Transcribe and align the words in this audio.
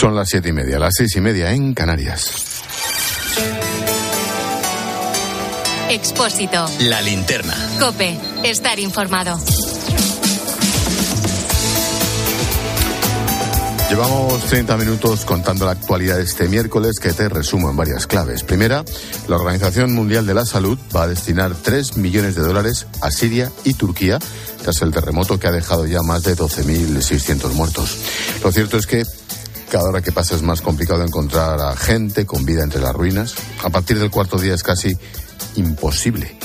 Son 0.00 0.14
las 0.14 0.30
siete 0.30 0.48
y 0.48 0.52
media, 0.54 0.78
las 0.78 0.94
seis 0.96 1.14
y 1.16 1.20
media 1.20 1.52
en 1.52 1.74
Canarias. 1.74 2.62
Expósito. 5.90 6.66
La 6.88 7.02
linterna. 7.02 7.54
Cope. 7.78 8.18
Estar 8.42 8.78
informado. 8.78 9.38
Llevamos 13.90 14.42
30 14.46 14.78
minutos 14.78 15.26
contando 15.26 15.66
la 15.66 15.72
actualidad 15.72 16.16
de 16.16 16.22
este 16.22 16.48
miércoles 16.48 16.98
que 16.98 17.12
te 17.12 17.28
resumo 17.28 17.68
en 17.68 17.76
varias 17.76 18.06
claves. 18.06 18.42
Primera, 18.42 18.86
la 19.28 19.36
Organización 19.36 19.92
Mundial 19.92 20.26
de 20.26 20.32
la 20.32 20.46
Salud 20.46 20.78
va 20.96 21.02
a 21.02 21.08
destinar 21.08 21.54
3 21.54 21.98
millones 21.98 22.36
de 22.36 22.42
dólares 22.42 22.86
a 23.02 23.10
Siria 23.10 23.52
y 23.64 23.74
Turquía 23.74 24.18
tras 24.62 24.80
el 24.80 24.92
terremoto 24.92 25.38
que 25.38 25.48
ha 25.48 25.52
dejado 25.52 25.86
ya 25.86 26.00
más 26.00 26.22
de 26.22 26.36
12.600 26.36 27.52
muertos. 27.52 27.98
Lo 28.42 28.50
cierto 28.50 28.78
es 28.78 28.86
que 28.86 29.04
cada 29.70 29.88
hora 29.88 30.02
que 30.02 30.12
pasa 30.12 30.34
es 30.34 30.42
más 30.42 30.60
complicado 30.60 31.02
encontrar 31.04 31.60
a 31.60 31.76
gente 31.76 32.26
con 32.26 32.44
vida 32.44 32.64
entre 32.64 32.80
las 32.80 32.92
ruinas. 32.92 33.36
A 33.62 33.70
partir 33.70 33.98
del 33.98 34.10
cuarto 34.10 34.36
día 34.36 34.52
es 34.52 34.62
casi 34.62 34.96
imposible 35.54 36.36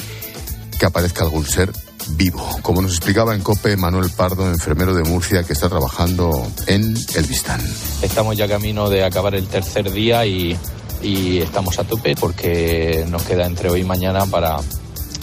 que 0.80 0.86
aparezca 0.86 1.24
algún 1.24 1.46
ser 1.46 1.72
vivo. 2.10 2.48
Como 2.62 2.84
nos 2.84 2.92
explicaba 2.92 3.34
en 3.34 3.42
COPE 3.42 3.78
Manuel 3.78 4.12
Pardo, 4.12 4.48
enfermero 4.48 4.94
de 4.94 5.04
Murcia 5.04 5.44
que 5.44 5.54
está 5.54 5.68
trabajando 5.68 6.32
en 6.68 6.96
El 7.16 7.26
Vistán. 7.26 7.62
Estamos 8.04 8.38
ya 8.38 8.48
camino 8.48 8.90
de 8.90 9.04
acabar 9.04 9.34
el 9.34 9.48
tercer 9.48 9.92
día 9.92 10.24
y, 10.26 10.56
y 11.02 11.40
estamos 11.40 11.80
a 11.80 11.84
tope 11.84 12.16
porque 12.16 13.06
nos 13.10 13.24
queda 13.24 13.48
entre 13.48 13.72
hoy 13.72 13.82
y 13.82 13.86
mañana 13.86 14.28
para 14.28 14.58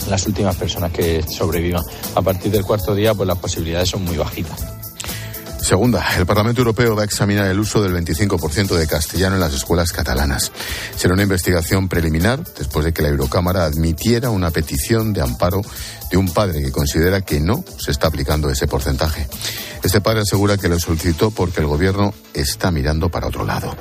las 0.09 0.27
últimas 0.27 0.57
personas 0.57 0.91
que 0.91 1.23
sobrevivan. 1.23 1.83
A 2.15 2.21
partir 2.21 2.51
del 2.51 2.65
cuarto 2.65 2.93
día, 2.93 3.13
pues 3.13 3.27
las 3.27 3.37
posibilidades 3.37 3.89
son 3.89 4.03
muy 4.03 4.17
bajitas. 4.17 4.82
Segunda, 5.63 6.05
el 6.17 6.25
Parlamento 6.25 6.59
Europeo 6.59 6.93
va 6.93 7.03
a 7.03 7.05
examinar 7.05 7.45
el 7.45 7.57
uso 7.57 7.81
del 7.81 7.93
25% 7.93 8.75
de 8.75 8.85
castellano 8.85 9.35
en 9.35 9.41
las 9.41 9.53
escuelas 9.53 9.93
catalanas. 9.93 10.51
Será 10.97 11.13
una 11.13 11.23
investigación 11.23 11.87
preliminar 11.87 12.43
después 12.43 12.83
de 12.83 12.91
que 12.91 13.01
la 13.01 13.07
Eurocámara 13.07 13.63
admitiera 13.63 14.29
una 14.29 14.51
petición 14.51 15.13
de 15.13 15.21
amparo 15.21 15.61
de 16.11 16.17
un 16.17 16.33
padre 16.33 16.61
que 16.61 16.71
considera 16.73 17.21
que 17.21 17.39
no 17.39 17.63
se 17.77 17.91
está 17.91 18.07
aplicando 18.07 18.49
ese 18.49 18.67
porcentaje. 18.67 19.25
Este 19.81 20.01
padre 20.01 20.23
asegura 20.23 20.57
que 20.57 20.67
lo 20.67 20.77
solicitó 20.77 21.31
porque 21.31 21.61
el 21.61 21.67
gobierno 21.67 22.13
está 22.33 22.69
mirando 22.69 23.07
para 23.07 23.27
otro 23.27 23.45
lado. 23.45 23.73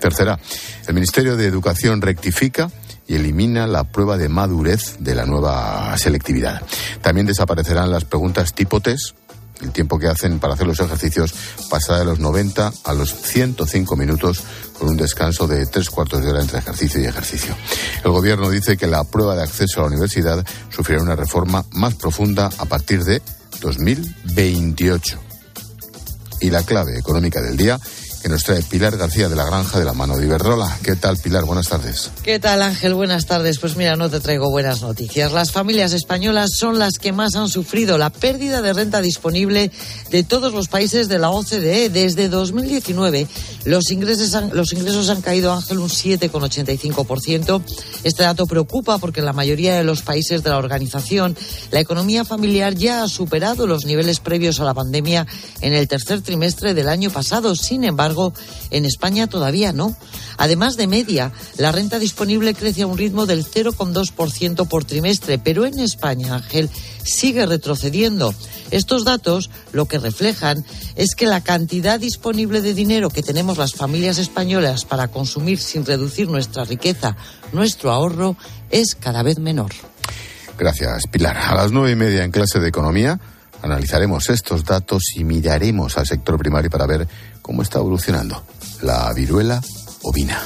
Tercera, 0.00 0.40
el 0.88 0.94
Ministerio 0.94 1.36
de 1.36 1.46
Educación 1.46 2.00
rectifica 2.00 2.70
y 3.06 3.14
elimina 3.14 3.66
la 3.66 3.84
prueba 3.84 4.16
de 4.16 4.30
madurez 4.30 4.96
de 5.00 5.14
la 5.14 5.26
nueva 5.26 5.96
selectividad. 5.98 6.62
También 7.02 7.26
desaparecerán 7.26 7.90
las 7.90 8.06
preguntas 8.06 8.54
tipo 8.54 8.80
test 8.80 9.14
el 9.60 9.72
tiempo 9.72 9.98
que 9.98 10.08
hacen 10.08 10.38
para 10.38 10.54
hacer 10.54 10.66
los 10.66 10.80
ejercicios 10.80 11.34
pasará 11.70 12.00
de 12.00 12.04
los 12.04 12.18
90 12.18 12.72
a 12.84 12.92
los 12.92 13.14
105 13.14 13.96
minutos 13.96 14.42
con 14.78 14.88
un 14.88 14.96
descanso 14.96 15.46
de 15.46 15.66
tres 15.66 15.90
cuartos 15.90 16.22
de 16.22 16.30
hora 16.30 16.40
entre 16.40 16.58
ejercicio 16.58 17.00
y 17.00 17.06
ejercicio. 17.06 17.56
El 18.04 18.10
gobierno 18.10 18.50
dice 18.50 18.76
que 18.76 18.86
la 18.86 19.04
prueba 19.04 19.34
de 19.34 19.42
acceso 19.42 19.80
a 19.80 19.82
la 19.82 19.88
universidad 19.88 20.44
sufrirá 20.70 21.02
una 21.02 21.16
reforma 21.16 21.64
más 21.72 21.94
profunda 21.94 22.50
a 22.58 22.64
partir 22.66 23.04
de 23.04 23.22
2028. 23.60 25.20
Y 26.40 26.50
la 26.50 26.62
clave 26.62 26.98
económica 26.98 27.40
del 27.40 27.56
día 27.56 27.80
que 28.26 28.32
nos 28.32 28.42
trae 28.42 28.60
Pilar 28.60 28.96
García 28.96 29.28
de 29.28 29.36
la 29.36 29.44
Granja 29.44 29.78
de 29.78 29.84
la 29.84 29.92
Mano 29.92 30.16
de 30.16 30.26
Iberdrola. 30.26 30.78
¿Qué 30.82 30.96
tal, 30.96 31.16
Pilar? 31.16 31.44
Buenas 31.44 31.68
tardes. 31.68 32.10
¿Qué 32.24 32.40
tal, 32.40 32.60
Ángel? 32.60 32.92
Buenas 32.92 33.26
tardes. 33.26 33.60
Pues 33.60 33.76
mira, 33.76 33.94
no 33.94 34.10
te 34.10 34.18
traigo 34.18 34.50
buenas 34.50 34.82
noticias. 34.82 35.30
Las 35.30 35.52
familias 35.52 35.92
españolas 35.92 36.50
son 36.56 36.80
las 36.80 36.98
que 36.98 37.12
más 37.12 37.36
han 37.36 37.48
sufrido 37.48 37.98
la 37.98 38.10
pérdida 38.10 38.62
de 38.62 38.72
renta 38.72 39.00
disponible 39.00 39.70
de 40.10 40.24
todos 40.24 40.52
los 40.52 40.66
países 40.66 41.08
de 41.08 41.20
la 41.20 41.30
OCDE. 41.30 41.88
Desde 41.88 42.28
2019, 42.28 43.28
los 43.64 43.92
ingresos 43.92 44.34
han, 44.34 44.50
los 44.52 44.72
ingresos 44.72 45.08
han 45.08 45.22
caído, 45.22 45.52
Ángel, 45.52 45.78
un 45.78 45.88
7,85%. 45.88 47.62
Este 48.02 48.24
dato 48.24 48.46
preocupa 48.46 48.98
porque 48.98 49.20
en 49.20 49.26
la 49.26 49.34
mayoría 49.34 49.76
de 49.76 49.84
los 49.84 50.02
países 50.02 50.42
de 50.42 50.50
la 50.50 50.58
organización, 50.58 51.36
la 51.70 51.78
economía 51.78 52.24
familiar 52.24 52.74
ya 52.74 53.04
ha 53.04 53.08
superado 53.08 53.68
los 53.68 53.84
niveles 53.84 54.18
previos 54.18 54.58
a 54.58 54.64
la 54.64 54.74
pandemia 54.74 55.28
en 55.60 55.74
el 55.74 55.86
tercer 55.86 56.22
trimestre 56.22 56.74
del 56.74 56.88
año 56.88 57.10
pasado. 57.10 57.54
Sin 57.54 57.84
embargo, 57.84 58.15
en 58.70 58.84
España 58.84 59.26
todavía 59.26 59.72
no. 59.72 59.96
Además 60.38 60.76
de 60.76 60.86
media, 60.86 61.32
la 61.56 61.72
renta 61.72 61.98
disponible 61.98 62.54
crece 62.54 62.82
a 62.82 62.86
un 62.86 62.98
ritmo 62.98 63.26
del 63.26 63.44
0,2% 63.44 64.68
por 64.68 64.84
trimestre, 64.84 65.38
pero 65.38 65.64
en 65.66 65.78
España, 65.78 66.34
Ángel, 66.34 66.70
sigue 67.02 67.46
retrocediendo. 67.46 68.34
Estos 68.70 69.04
datos 69.04 69.50
lo 69.72 69.86
que 69.86 69.98
reflejan 69.98 70.64
es 70.96 71.14
que 71.14 71.26
la 71.26 71.42
cantidad 71.42 72.00
disponible 72.00 72.60
de 72.60 72.74
dinero 72.74 73.10
que 73.10 73.22
tenemos 73.22 73.58
las 73.58 73.74
familias 73.74 74.18
españolas 74.18 74.84
para 74.84 75.08
consumir 75.08 75.58
sin 75.58 75.86
reducir 75.86 76.28
nuestra 76.28 76.64
riqueza, 76.64 77.16
nuestro 77.52 77.92
ahorro, 77.92 78.36
es 78.70 78.94
cada 78.94 79.22
vez 79.22 79.38
menor. 79.38 79.72
Gracias, 80.58 81.06
Pilar. 81.10 81.36
A 81.36 81.54
las 81.54 81.72
nueve 81.72 81.92
y 81.92 81.96
media 81.96 82.24
en 82.24 82.30
clase 82.30 82.60
de 82.60 82.68
economía 82.68 83.20
analizaremos 83.66 84.30
estos 84.30 84.64
datos 84.64 85.02
y 85.14 85.24
miraremos 85.24 85.98
al 85.98 86.06
sector 86.06 86.38
primario 86.38 86.70
para 86.70 86.86
ver 86.86 87.06
cómo 87.42 87.62
está 87.62 87.78
evolucionando 87.78 88.42
la 88.82 89.12
viruela 89.12 89.60
ovina. 90.02 90.42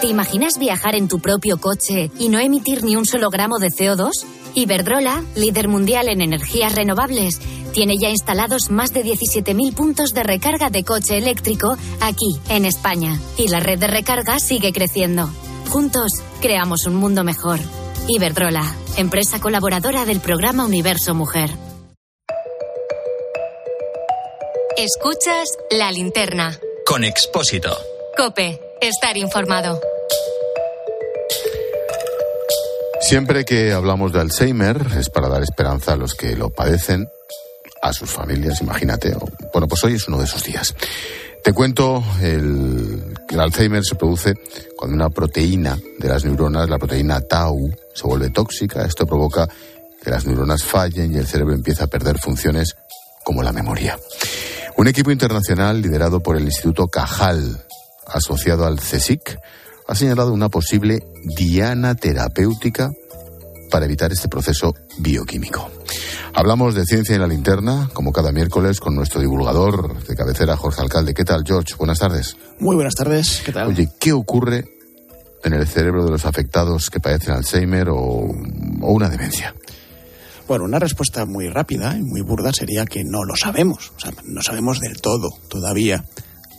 ¿Te 0.00 0.06
imaginas 0.06 0.58
viajar 0.58 0.94
en 0.94 1.08
tu 1.08 1.20
propio 1.20 1.60
coche 1.60 2.10
y 2.18 2.30
no 2.30 2.38
emitir 2.38 2.84
ni 2.84 2.96
un 2.96 3.04
solo 3.04 3.28
gramo 3.28 3.58
de 3.58 3.68
CO2? 3.68 4.12
Iberdrola, 4.54 5.22
líder 5.36 5.68
mundial 5.68 6.08
en 6.08 6.22
energías 6.22 6.74
renovables, 6.74 7.38
tiene 7.72 7.98
ya 7.98 8.08
instalados 8.08 8.70
más 8.70 8.92
de 8.92 9.04
17.000 9.04 9.74
puntos 9.74 10.10
de 10.14 10.22
recarga 10.22 10.70
de 10.70 10.84
coche 10.84 11.18
eléctrico 11.18 11.76
aquí, 12.00 12.40
en 12.48 12.64
España. 12.64 13.20
Y 13.36 13.48
la 13.48 13.60
red 13.60 13.78
de 13.78 13.86
recarga 13.86 14.38
sigue 14.38 14.72
creciendo. 14.72 15.30
Juntos, 15.68 16.12
creamos 16.40 16.86
un 16.86 16.96
mundo 16.96 17.22
mejor. 17.22 17.60
Iberdrola, 18.08 18.74
empresa 18.96 19.40
colaboradora 19.40 20.04
del 20.04 20.20
programa 20.20 20.64
Universo 20.64 21.14
Mujer. 21.14 21.50
Escuchas 24.76 25.48
la 25.70 25.92
linterna. 25.92 26.58
Con 26.86 27.04
Expósito. 27.04 27.76
Cope, 28.16 28.60
estar 28.80 29.16
informado. 29.16 29.80
Siempre 33.00 33.44
que 33.44 33.72
hablamos 33.72 34.12
de 34.12 34.20
Alzheimer 34.20 34.86
es 34.98 35.10
para 35.10 35.28
dar 35.28 35.42
esperanza 35.42 35.92
a 35.92 35.96
los 35.96 36.14
que 36.14 36.36
lo 36.36 36.50
padecen, 36.50 37.08
a 37.82 37.92
sus 37.92 38.10
familias, 38.10 38.60
imagínate. 38.60 39.12
Bueno, 39.52 39.68
pues 39.68 39.82
hoy 39.84 39.94
es 39.94 40.06
uno 40.08 40.18
de 40.18 40.24
esos 40.24 40.44
días. 40.44 40.74
Te 41.42 41.52
cuento, 41.54 42.04
el, 42.20 43.14
el 43.28 43.40
Alzheimer 43.40 43.82
se 43.84 43.94
produce 43.94 44.34
cuando 44.76 44.94
una 44.94 45.08
proteína 45.08 45.78
de 45.98 46.08
las 46.08 46.24
neuronas, 46.24 46.68
la 46.68 46.78
proteína 46.78 47.20
tau, 47.22 47.70
se 47.94 48.06
vuelve 48.06 48.30
tóxica. 48.30 48.84
Esto 48.84 49.06
provoca 49.06 49.48
que 50.02 50.10
las 50.10 50.26
neuronas 50.26 50.64
fallen 50.64 51.12
y 51.12 51.16
el 51.16 51.26
cerebro 51.26 51.54
empieza 51.54 51.84
a 51.84 51.88
perder 51.88 52.18
funciones 52.18 52.76
como 53.24 53.42
la 53.42 53.52
memoria. 53.52 53.98
Un 54.76 54.88
equipo 54.88 55.10
internacional 55.10 55.82
liderado 55.82 56.20
por 56.20 56.36
el 56.36 56.44
Instituto 56.44 56.88
Cajal, 56.88 57.64
asociado 58.06 58.66
al 58.66 58.78
CSIC, 58.78 59.38
ha 59.86 59.94
señalado 59.94 60.32
una 60.32 60.48
posible 60.48 61.00
diana 61.36 61.94
terapéutica 61.94 62.90
para 63.70 63.86
evitar 63.86 64.12
este 64.12 64.28
proceso 64.28 64.74
bioquímico. 64.98 65.70
Hablamos 66.34 66.74
de 66.74 66.84
ciencia 66.84 67.14
en 67.14 67.20
la 67.20 67.26
linterna, 67.26 67.90
como 67.92 68.12
cada 68.12 68.32
miércoles, 68.32 68.80
con 68.80 68.94
nuestro 68.94 69.20
divulgador 69.20 70.04
de 70.06 70.14
cabecera, 70.16 70.56
Jorge 70.56 70.80
Alcalde. 70.80 71.12
¿Qué 71.12 71.24
tal, 71.24 71.42
George? 71.44 71.74
Buenas 71.76 71.98
tardes. 71.98 72.36
Muy 72.58 72.76
buenas 72.76 72.94
tardes. 72.94 73.42
¿Qué 73.44 73.52
tal? 73.52 73.68
Oye, 73.68 73.88
¿qué 73.98 74.12
ocurre 74.12 74.76
en 75.42 75.54
el 75.54 75.66
cerebro 75.66 76.04
de 76.04 76.10
los 76.10 76.24
afectados 76.24 76.88
que 76.88 77.00
padecen 77.00 77.34
Alzheimer 77.34 77.88
o, 77.90 77.96
o 77.96 78.92
una 78.92 79.08
demencia? 79.08 79.54
Bueno, 80.46 80.64
una 80.64 80.78
respuesta 80.78 81.26
muy 81.26 81.48
rápida 81.48 81.96
y 81.96 82.02
muy 82.02 82.22
burda 82.22 82.52
sería 82.52 82.84
que 82.84 83.04
no 83.04 83.24
lo 83.24 83.36
sabemos. 83.36 83.92
O 83.96 84.00
sea, 84.00 84.12
no 84.24 84.42
sabemos 84.42 84.80
del 84.80 85.00
todo 85.00 85.30
todavía 85.48 86.04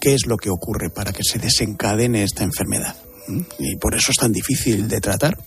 qué 0.01 0.13
es 0.13 0.25
lo 0.25 0.37
que 0.37 0.49
ocurre 0.49 0.89
para 0.89 1.13
que 1.13 1.23
se 1.23 1.39
desencadene 1.39 2.23
esta 2.23 2.43
enfermedad. 2.43 2.95
Y 3.59 3.75
por 3.77 3.95
eso 3.95 4.11
es 4.11 4.17
tan 4.17 4.31
difícil 4.31 4.87
de 4.87 5.01
tratar. 5.01 5.37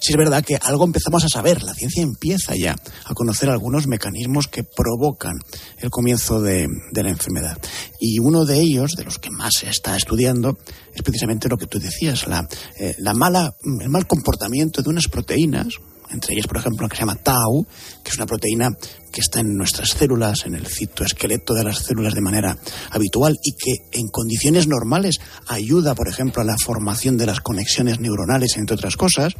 Si 0.00 0.12
es 0.12 0.16
verdad 0.16 0.44
que 0.44 0.56
algo 0.56 0.84
empezamos 0.84 1.24
a 1.24 1.28
saber, 1.28 1.62
la 1.62 1.74
ciencia 1.74 2.02
empieza 2.02 2.54
ya 2.56 2.74
a 3.04 3.14
conocer 3.14 3.48
algunos 3.50 3.86
mecanismos 3.86 4.48
que 4.48 4.64
provocan 4.64 5.34
el 5.78 5.90
comienzo 5.90 6.40
de, 6.40 6.68
la 6.92 7.08
enfermedad. 7.08 7.56
Y 8.00 8.18
uno 8.18 8.44
de 8.44 8.58
ellos, 8.58 8.92
de 8.96 9.04
los 9.04 9.18
que 9.18 9.30
más 9.30 9.52
se 9.60 9.68
está 9.68 9.96
estudiando, 9.96 10.58
es 10.94 11.02
precisamente 11.02 11.48
lo 11.48 11.56
que 11.56 11.66
tú 11.66 11.78
decías, 11.78 12.26
la, 12.26 12.48
eh, 12.78 12.94
la 12.98 13.14
mala, 13.14 13.54
el 13.80 13.88
mal 13.88 14.06
comportamiento 14.06 14.82
de 14.82 14.90
unas 14.90 15.08
proteínas, 15.08 15.74
entre 16.12 16.34
ellas, 16.34 16.46
por 16.46 16.58
ejemplo, 16.58 16.84
la 16.84 16.88
que 16.88 16.96
se 16.96 17.02
llama 17.02 17.16
tau, 17.16 17.66
que 18.02 18.10
es 18.10 18.16
una 18.16 18.26
proteína 18.26 18.70
que 19.12 19.20
está 19.20 19.40
en 19.40 19.56
nuestras 19.56 19.90
células, 19.90 20.46
en 20.46 20.54
el 20.54 20.66
citoesqueleto 20.66 21.54
de 21.54 21.64
las 21.64 21.78
células 21.78 22.14
de 22.14 22.20
manera 22.20 22.56
habitual 22.90 23.36
y 23.42 23.52
que 23.52 23.98
en 23.98 24.08
condiciones 24.08 24.66
normales 24.68 25.20
ayuda, 25.48 25.94
por 25.94 26.08
ejemplo, 26.08 26.42
a 26.42 26.44
la 26.44 26.56
formación 26.56 27.18
de 27.18 27.26
las 27.26 27.40
conexiones 27.40 28.00
neuronales, 28.00 28.56
entre 28.56 28.76
otras 28.76 28.96
cosas, 28.96 29.34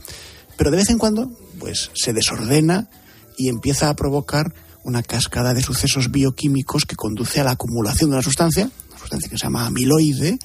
pero 0.57 0.71
de 0.71 0.77
vez 0.77 0.91
en 0.91 0.99
cuando, 0.99 1.31
pues 1.59 1.91
se 1.95 2.13
desordena 2.13 2.89
y 3.37 3.49
empieza 3.49 3.89
a 3.89 3.97
provocar 3.97 4.53
una 4.85 5.03
cascada 5.03 5.55
de 5.55 5.63
sucesos 5.63 6.11
bioquímicos 6.11 6.85
que 6.85 6.97
conduce 6.97 7.41
a 7.41 7.45
la 7.45 7.53
acumulación 7.53 8.11
de 8.11 8.17
una 8.17 8.23
sustancia, 8.23 8.71
una 8.89 8.99
sustancia 8.99 9.31
que 9.31 9.39
se 9.39 9.45
llama 9.45 9.67
amiloide 9.67 10.39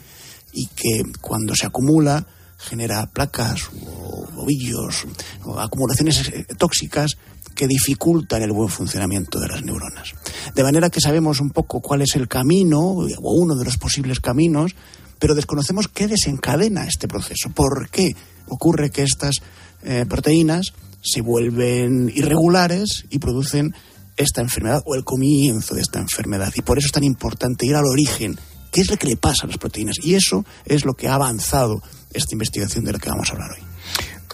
y 0.53 0.67
que 0.67 1.03
cuando 1.21 1.55
se 1.55 1.65
acumula 1.65 2.25
genera 2.57 3.07
placas 3.07 3.69
o 3.85 4.27
ovillos 4.37 5.05
o 5.43 5.59
acumulaciones 5.59 6.29
eh, 6.29 6.45
tóxicas 6.57 7.17
que 7.55 7.67
dificultan 7.67 8.43
el 8.43 8.51
buen 8.51 8.69
funcionamiento 8.69 9.39
de 9.39 9.47
las 9.47 9.63
neuronas. 9.63 10.13
De 10.53 10.63
manera 10.63 10.89
que 10.89 11.01
sabemos 11.01 11.41
un 11.41 11.49
poco 11.49 11.81
cuál 11.81 12.03
es 12.03 12.15
el 12.15 12.27
camino 12.27 12.79
o 12.79 13.33
uno 13.33 13.55
de 13.55 13.65
los 13.65 13.77
posibles 13.77 14.19
caminos, 14.19 14.75
pero 15.19 15.33
desconocemos 15.33 15.87
qué 15.87 16.07
desencadena 16.07 16.85
este 16.85 17.07
proceso. 17.07 17.49
¿Por 17.49 17.89
qué 17.89 18.15
ocurre 18.47 18.91
que 18.91 19.01
estas 19.01 19.37
eh, 19.83 20.05
proteínas 20.07 20.73
se 21.01 21.21
vuelven 21.21 22.11
irregulares 22.13 23.05
y 23.09 23.17
producen 23.17 23.73
esta 24.15 24.41
enfermedad 24.41 24.81
o 24.85 24.95
el 24.95 25.03
comienzo 25.03 25.73
de 25.73 25.81
esta 25.81 25.99
enfermedad? 25.99 26.53
Y 26.55 26.61
por 26.61 26.77
eso 26.77 26.85
es 26.85 26.91
tan 26.91 27.03
importante 27.03 27.65
ir 27.65 27.75
al 27.75 27.85
origen. 27.85 28.37
¿Qué 28.71 28.81
es 28.81 28.91
lo 28.91 28.97
que 28.97 29.07
le 29.07 29.17
pasa 29.17 29.45
a 29.45 29.47
las 29.47 29.57
proteínas? 29.57 29.95
Y 30.03 30.13
eso 30.13 30.45
es 30.65 30.85
lo 30.85 30.93
que 30.93 31.07
ha 31.07 31.15
avanzado 31.15 31.81
esta 32.13 32.35
investigación 32.35 32.85
de 32.85 32.93
la 32.93 32.99
que 32.99 33.09
vamos 33.09 33.29
a 33.29 33.33
hablar 33.33 33.51
hoy. 33.51 33.63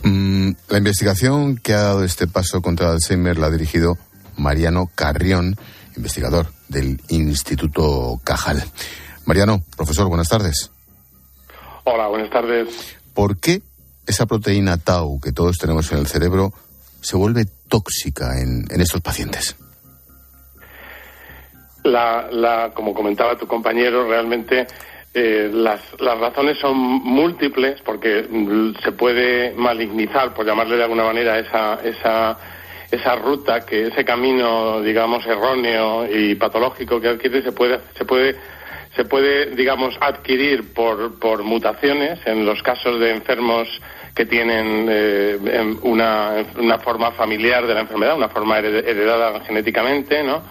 Mm, 0.03 0.55
la 0.69 0.77
investigación 0.77 1.57
que 1.57 1.73
ha 1.73 1.81
dado 1.81 2.03
este 2.03 2.27
paso 2.27 2.61
contra 2.61 2.87
el 2.87 2.93
Alzheimer 2.93 3.37
la 3.37 3.47
ha 3.47 3.51
dirigido 3.51 3.97
Mariano 4.37 4.89
Carrión, 4.95 5.55
investigador 5.95 6.47
del 6.67 7.01
Instituto 7.09 8.19
Cajal. 8.23 8.63
Mariano, 9.25 9.63
profesor, 9.77 10.07
buenas 10.07 10.27
tardes. 10.27 10.71
Hola, 11.85 12.07
buenas 12.07 12.29
tardes. 12.29 12.97
¿Por 13.13 13.37
qué 13.39 13.61
esa 14.07 14.25
proteína 14.25 14.77
tau 14.77 15.19
que 15.19 15.31
todos 15.31 15.57
tenemos 15.57 15.91
en 15.91 15.99
el 15.99 16.07
cerebro 16.07 16.53
se 17.01 17.15
vuelve 17.15 17.45
tóxica 17.67 18.39
en, 18.39 18.65
estos 18.81 19.01
pacientes? 19.01 19.55
La, 21.83 22.71
como 22.73 22.93
comentaba 22.93 23.37
tu 23.37 23.45
compañero, 23.45 24.07
realmente 24.07 24.67
eh, 25.13 25.49
las, 25.53 25.79
las, 25.99 26.17
razones 26.17 26.57
son 26.57 26.75
múltiples 26.75 27.79
porque 27.81 28.25
mm, 28.27 28.81
se 28.83 28.91
puede 28.93 29.53
malignizar, 29.53 30.33
por 30.33 30.45
llamarle 30.45 30.77
de 30.77 30.83
alguna 30.83 31.03
manera, 31.03 31.37
esa, 31.37 31.79
esa, 31.83 32.37
esa 32.89 33.15
ruta, 33.17 33.65
que 33.65 33.87
ese 33.87 34.03
camino, 34.03 34.81
digamos, 34.81 35.25
erróneo 35.27 36.07
y 36.11 36.33
patológico 36.35 36.99
que 36.99 37.09
adquiere 37.09 37.43
se 37.43 37.51
puede, 37.51 37.79
se 37.95 38.05
puede, 38.05 38.35
se 38.95 39.05
puede 39.05 39.55
digamos, 39.55 39.95
adquirir 40.01 40.73
por, 40.73 41.19
por 41.19 41.43
mutaciones 41.43 42.19
en 42.25 42.45
los 42.45 42.63
casos 42.63 42.99
de 42.99 43.11
enfermos 43.11 43.67
que 44.15 44.25
tienen 44.25 44.87
eh, 44.89 45.75
una, 45.81 46.43
una 46.57 46.79
forma 46.79 47.11
familiar 47.11 47.67
de 47.67 47.73
la 47.73 47.81
enfermedad, 47.81 48.15
una 48.15 48.29
forma 48.29 48.59
heredada 48.59 49.41
genéticamente, 49.41 50.23
¿no? 50.23 50.41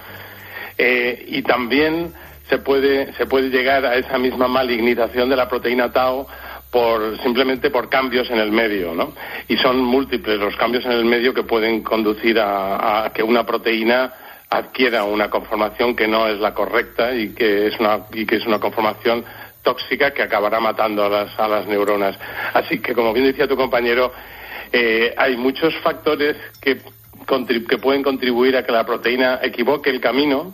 Eh, 0.78 1.24
y 1.28 1.42
también 1.42 2.12
se 2.52 2.58
puede, 2.58 3.14
se 3.14 3.24
puede 3.24 3.48
llegar 3.48 3.86
a 3.86 3.96
esa 3.96 4.18
misma 4.18 4.46
malignización 4.46 5.30
de 5.30 5.36
la 5.36 5.48
proteína 5.48 5.90
tau 5.90 6.26
por, 6.70 7.18
simplemente 7.22 7.70
por 7.70 7.88
cambios 7.88 8.28
en 8.28 8.38
el 8.38 8.52
medio, 8.52 8.94
¿no? 8.94 9.14
Y 9.48 9.56
son 9.56 9.78
múltiples 9.78 10.38
los 10.38 10.54
cambios 10.56 10.84
en 10.84 10.92
el 10.92 11.06
medio 11.06 11.32
que 11.32 11.44
pueden 11.44 11.82
conducir 11.82 12.38
a, 12.38 13.10
que 13.14 13.22
una 13.22 13.46
proteína 13.46 14.12
adquiera 14.50 15.04
una 15.04 15.30
conformación 15.30 15.96
que 15.96 16.06
no 16.06 16.28
es 16.28 16.40
la 16.40 16.52
correcta 16.52 17.14
y 17.14 17.30
que 17.30 17.68
es 17.68 17.80
una, 17.80 18.00
y 18.12 18.26
que 18.26 18.36
es 18.36 18.44
una 18.44 18.60
conformación 18.60 19.24
tóxica 19.62 20.10
que 20.10 20.22
acabará 20.22 20.60
matando 20.60 21.06
a 21.06 21.08
las, 21.08 21.40
a 21.40 21.48
las 21.48 21.66
neuronas. 21.66 22.18
Así 22.52 22.80
que, 22.80 22.92
como 22.92 23.14
bien 23.14 23.24
decía 23.24 23.48
tu 23.48 23.56
compañero, 23.56 24.12
eh, 24.70 25.14
hay 25.16 25.38
muchos 25.38 25.74
factores 25.76 26.36
que, 26.60 26.82
que 27.66 27.78
pueden 27.78 28.02
contribuir 28.02 28.58
a 28.58 28.62
que 28.62 28.72
la 28.72 28.84
proteína 28.84 29.38
equivoque 29.42 29.88
el 29.88 30.02
camino 30.02 30.52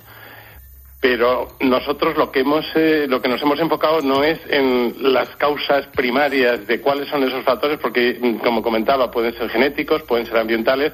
pero 1.00 1.48
nosotros 1.60 2.16
lo 2.16 2.32
que 2.32 2.40
hemos 2.40 2.64
eh, 2.74 3.06
lo 3.08 3.22
que 3.22 3.28
nos 3.28 3.40
hemos 3.42 3.60
enfocado 3.60 4.00
no 4.00 4.24
es 4.24 4.40
en 4.48 4.94
las 5.12 5.28
causas 5.36 5.86
primarias 5.88 6.66
de 6.66 6.80
cuáles 6.80 7.08
son 7.08 7.22
esos 7.22 7.44
factores 7.44 7.78
porque 7.78 8.18
mm, 8.20 8.38
como 8.38 8.62
comentaba 8.62 9.10
pueden 9.10 9.36
ser 9.36 9.48
genéticos 9.48 10.02
pueden 10.02 10.26
ser 10.26 10.38
ambientales 10.38 10.92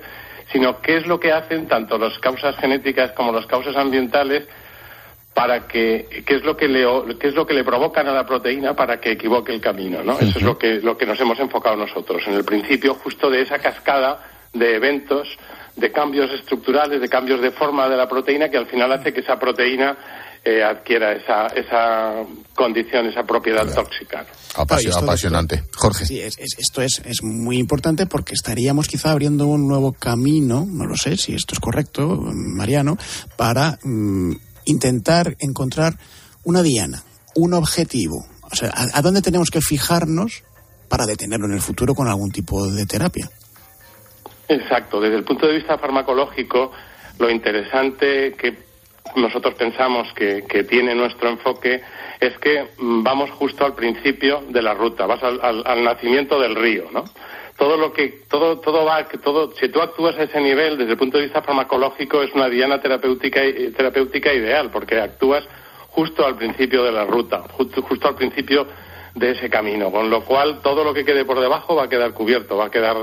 sino 0.52 0.80
qué 0.82 0.98
es 0.98 1.06
lo 1.06 1.18
que 1.18 1.32
hacen 1.32 1.66
tanto 1.68 1.96
las 1.96 2.18
causas 2.18 2.56
genéticas 2.56 3.12
como 3.12 3.32
las 3.32 3.46
causas 3.46 3.76
ambientales 3.76 4.46
para 5.32 5.66
que 5.66 6.22
qué 6.26 6.34
es 6.36 6.44
lo 6.44 6.54
que 6.54 6.68
le 6.68 6.86
qué 7.18 7.28
es 7.28 7.34
lo 7.34 7.46
que 7.46 7.54
le 7.54 7.64
provocan 7.64 8.06
a 8.06 8.12
la 8.12 8.26
proteína 8.26 8.76
para 8.76 9.00
que 9.00 9.12
equivoque 9.12 9.54
el 9.54 9.60
camino 9.62 10.02
no 10.04 10.18
eso 10.18 10.38
es 10.38 10.42
lo 10.42 10.58
que 10.58 10.80
lo 10.80 10.98
que 10.98 11.06
nos 11.06 11.18
hemos 11.18 11.40
enfocado 11.40 11.76
nosotros 11.76 12.22
en 12.26 12.34
el 12.34 12.44
principio 12.44 12.94
justo 12.94 13.30
de 13.30 13.40
esa 13.40 13.58
cascada 13.58 14.22
de 14.52 14.76
eventos 14.76 15.28
de 15.76 15.90
cambios 15.90 16.30
estructurales, 16.32 17.00
de 17.00 17.08
cambios 17.08 17.40
de 17.40 17.50
forma 17.50 17.88
de 17.88 17.96
la 17.96 18.08
proteína 18.08 18.48
que 18.48 18.56
al 18.56 18.66
final 18.66 18.92
hace 18.92 19.12
que 19.12 19.20
esa 19.20 19.38
proteína 19.38 19.96
eh, 20.44 20.62
adquiera 20.62 21.12
esa, 21.12 21.46
esa 21.46 22.22
condición, 22.54 23.06
esa 23.06 23.24
propiedad 23.24 23.66
tóxica. 23.74 24.26
apasionante. 24.98 25.64
Jorge. 25.74 26.04
Sí, 26.04 26.20
esto 26.20 26.82
es, 26.82 27.00
es 27.04 27.22
muy 27.22 27.58
importante 27.58 28.06
porque 28.06 28.34
estaríamos 28.34 28.86
quizá 28.86 29.10
abriendo 29.10 29.46
un 29.46 29.66
nuevo 29.66 29.92
camino, 29.92 30.66
no 30.68 30.84
lo 30.84 30.96
sé 30.96 31.16
si 31.16 31.34
esto 31.34 31.54
es 31.54 31.60
correcto, 31.60 32.20
Mariano, 32.30 32.98
para 33.36 33.78
mm, 33.82 34.32
intentar 34.66 35.34
encontrar 35.40 35.98
una 36.44 36.62
diana, 36.62 37.02
un 37.34 37.54
objetivo. 37.54 38.26
O 38.42 38.54
sea, 38.54 38.70
¿a 38.74 39.02
dónde 39.02 39.22
tenemos 39.22 39.50
que 39.50 39.60
fijarnos 39.60 40.44
para 40.88 41.06
detenerlo 41.06 41.46
en 41.46 41.52
el 41.52 41.60
futuro 41.60 41.94
con 41.94 42.06
algún 42.06 42.30
tipo 42.30 42.70
de 42.70 42.86
terapia? 42.86 43.30
Exacto. 44.48 45.00
Desde 45.00 45.16
el 45.16 45.24
punto 45.24 45.46
de 45.46 45.54
vista 45.54 45.78
farmacológico, 45.78 46.72
lo 47.18 47.30
interesante 47.30 48.34
que 48.34 48.64
nosotros 49.16 49.54
pensamos 49.54 50.12
que, 50.14 50.42
tiene 50.68 50.94
nuestro 50.94 51.28
enfoque 51.28 51.82
es 52.20 52.36
que 52.38 52.68
vamos 52.78 53.30
justo 53.30 53.64
al 53.64 53.74
principio 53.74 54.42
de 54.48 54.62
la 54.62 54.74
ruta, 54.74 55.06
vas 55.06 55.22
al, 55.22 55.84
nacimiento 55.84 56.40
del 56.40 56.54
río, 56.54 56.88
¿no? 56.92 57.04
Todo 57.56 57.76
lo 57.76 57.92
que, 57.92 58.22
todo, 58.28 58.58
todo 58.58 58.84
va, 58.84 59.06
todo, 59.06 59.52
si 59.52 59.68
tú 59.68 59.80
actúas 59.80 60.16
a 60.16 60.24
ese 60.24 60.40
nivel, 60.40 60.76
desde 60.76 60.92
el 60.92 60.98
punto 60.98 61.18
de 61.18 61.24
vista 61.24 61.42
farmacológico, 61.42 62.22
es 62.22 62.32
una 62.34 62.48
diana 62.48 62.80
terapéutica, 62.80 63.42
terapéutica 63.76 64.34
ideal, 64.34 64.70
porque 64.72 64.98
actúas 64.98 65.44
justo 65.90 66.26
al 66.26 66.34
principio 66.34 66.82
de 66.82 66.90
la 66.90 67.04
ruta, 67.04 67.44
justo, 67.52 67.80
justo 67.82 68.08
al 68.08 68.16
principio 68.16 68.66
de 69.14 69.30
ese 69.30 69.48
camino, 69.48 69.90
con 69.90 70.10
lo 70.10 70.24
cual 70.24 70.60
todo 70.62 70.82
lo 70.82 70.92
que 70.92 71.04
quede 71.04 71.24
por 71.24 71.40
debajo 71.40 71.76
va 71.76 71.84
a 71.84 71.88
quedar 71.88 72.12
cubierto, 72.12 72.56
va 72.56 72.66
a 72.66 72.70
quedar 72.70 72.96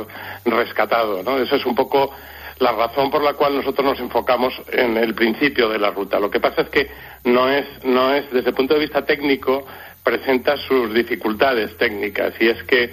rescatado, 0.46 1.24
¿no? 1.24 1.38
Eso 1.38 1.56
es 1.56 1.66
un 1.66 1.76
poco 1.76 2.12
la 2.60 2.72
razón 2.74 3.10
por 3.10 3.24
la 3.24 3.34
cual 3.34 3.56
nosotros 3.56 3.86
nos 3.86 4.00
enfocamos 4.00 4.54
en 4.72 4.98
el 4.98 5.16
principio 5.16 5.70
de 5.70 5.80
la 5.80 5.90
ruta. 5.90 6.20
Lo 6.20 6.30
que 6.30 6.40
pasa 6.40 6.62
es 6.62 6.70
que 6.70 6.92
no 7.24 7.50
es, 7.50 7.66
no 7.84 8.14
es 8.14 8.30
desde 8.32 8.50
el 8.50 8.56
punto 8.56 8.76
de 8.76 8.82
vista 8.82 9.04
técnico, 9.04 9.66
presenta 10.04 10.58
sus 10.58 10.94
dificultades 10.94 11.76
técnicas 11.78 12.34
y 12.40 12.50
es 12.50 12.62
que 12.64 12.92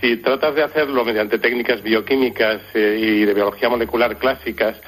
si 0.00 0.16
tratas 0.18 0.54
de 0.54 0.62
hacerlo 0.62 1.04
mediante 1.04 1.38
técnicas 1.38 1.82
bioquímicas 1.82 2.62
eh, 2.72 2.98
y 2.98 3.24
de 3.24 3.34
biología 3.34 3.68
molecular 3.68 4.16
clásicas, 4.16 4.80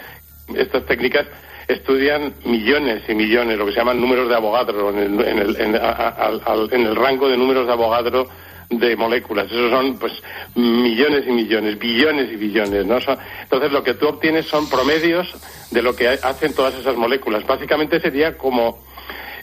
estas 0.54 0.86
técnicas 0.86 1.26
estudian 1.68 2.34
millones 2.44 3.02
y 3.08 3.14
millones, 3.14 3.58
lo 3.58 3.66
que 3.66 3.72
se 3.72 3.78
llaman 3.78 4.00
números 4.00 4.28
de 4.28 4.34
Avogadro, 4.34 4.90
en 4.90 4.98
el, 4.98 5.26
en 5.26 5.38
el, 5.38 5.56
en, 5.60 6.86
el 6.86 6.96
rango 6.96 7.28
de 7.28 7.36
números 7.36 7.66
de 7.66 7.72
Avogadro 7.72 8.28
de 8.68 8.96
moléculas. 8.96 9.46
Esos 9.46 9.70
son, 9.70 9.98
pues, 9.98 10.12
millones 10.54 11.24
y 11.26 11.32
millones, 11.32 11.78
billones 11.78 12.32
y 12.32 12.36
billones, 12.36 12.86
¿no? 12.86 12.98
entonces, 13.42 13.72
lo 13.72 13.82
que 13.82 13.94
tú 13.94 14.08
obtienes 14.08 14.46
son 14.46 14.68
promedios 14.68 15.34
de 15.70 15.82
lo 15.82 15.94
que 15.94 16.08
hacen 16.08 16.54
todas 16.54 16.74
esas 16.74 16.96
moléculas. 16.96 17.46
Básicamente 17.46 18.00
sería 18.00 18.36
como 18.36 18.78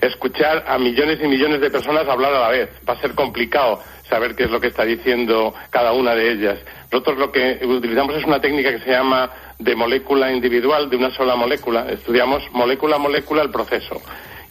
escuchar 0.02 0.64
a 0.68 0.78
millones 0.78 1.20
y 1.22 1.28
millones 1.28 1.62
de 1.62 1.70
personas 1.70 2.08
hablar 2.08 2.34
a 2.34 2.40
la 2.40 2.50
vez. 2.50 2.70
Va 2.88 2.94
a 2.94 3.02
ser 3.02 3.14
complicado 3.14 3.82
saber 4.10 4.36
qué 4.36 4.44
es 4.44 4.50
lo 4.50 4.60
que 4.60 4.68
está 4.68 4.84
diciendo 4.84 5.54
cada 5.70 5.94
una 5.94 6.16
de 6.16 6.32
ellas. 6.32 6.60
Nosotros 6.92 7.18
lo 7.18 7.32
que 7.32 7.60
utilizamos 7.64 8.16
es 8.16 8.26
una 8.26 8.42
técnica 8.42 8.72
que 8.72 8.80
se 8.80 8.92
llama 8.92 9.32
de 9.60 9.75
molécula 9.75 10.32
individual, 10.32 10.89
de 10.89 10.96
una 10.96 11.12
sola 11.12 11.36
molécula. 11.36 11.86
Estudiamos 11.89 12.44
molécula 12.51 12.96
a 12.96 13.00
molécula 13.00 13.44
el 13.44 13.51
proceso 13.51 14.01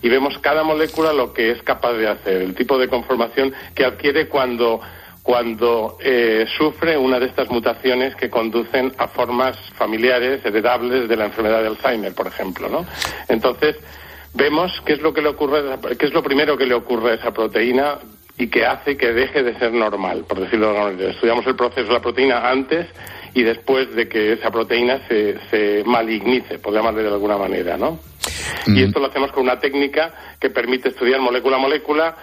y 0.02 0.08
vemos 0.08 0.38
cada 0.38 0.62
molécula 0.62 1.12
lo 1.12 1.32
que 1.32 1.50
es 1.50 1.62
capaz 1.62 1.94
de 1.94 2.08
hacer, 2.08 2.42
el 2.42 2.54
tipo 2.54 2.78
de 2.78 2.88
conformación 2.88 3.52
que 3.74 3.84
adquiere 3.84 4.28
cuando, 4.28 4.80
cuando 5.22 5.96
eh, 6.00 6.46
sufre 6.56 6.96
una 6.96 7.18
de 7.18 7.26
estas 7.26 7.50
mutaciones 7.50 8.14
que 8.14 8.30
conducen 8.30 8.92
a 8.98 9.08
formas 9.08 9.56
familiares 9.74 10.44
heredables 10.44 11.08
de 11.08 11.16
la 11.16 11.26
enfermedad 11.26 11.62
de 11.62 11.68
Alzheimer, 11.68 12.14
por 12.14 12.26
ejemplo. 12.26 12.68
¿no? 12.68 12.86
Entonces, 13.28 13.76
vemos 14.34 14.70
qué 14.84 14.92
es 14.92 15.00
lo 15.00 15.12
que 15.12 15.22
le 15.22 15.30
ocurre, 15.30 15.62
qué 15.98 16.06
es 16.06 16.12
lo 16.12 16.22
primero 16.22 16.56
que 16.56 16.66
le 16.66 16.74
ocurre 16.74 17.12
a 17.12 17.14
esa 17.14 17.32
proteína 17.32 17.98
y 18.36 18.48
que 18.48 18.64
hace 18.64 18.96
que 18.96 19.12
deje 19.12 19.42
de 19.42 19.58
ser 19.58 19.72
normal, 19.72 20.24
por 20.28 20.38
decirlo 20.38 20.66
de 20.66 20.72
alguna 20.76 20.92
manera. 20.92 21.10
Estudiamos 21.10 21.44
el 21.46 21.56
proceso 21.56 21.88
de 21.88 21.94
la 21.94 22.00
proteína 22.00 22.48
antes 22.48 22.86
y 23.38 23.44
después 23.44 23.94
de 23.94 24.08
que 24.08 24.32
esa 24.32 24.50
proteína 24.50 25.06
se, 25.06 25.38
se 25.48 25.84
malignice, 25.84 26.58
por 26.58 26.74
llamarle 26.74 27.04
de 27.04 27.08
alguna 27.08 27.38
manera, 27.38 27.76
¿no? 27.76 28.00
Y 28.66 28.70
mm. 28.70 28.78
esto 28.78 28.98
lo 28.98 29.06
hacemos 29.06 29.30
con 29.30 29.44
una 29.44 29.60
técnica 29.60 30.12
que 30.40 30.50
permite 30.50 30.88
estudiar 30.88 31.20
molécula 31.20 31.56
a 31.56 31.60
molécula 31.60 32.16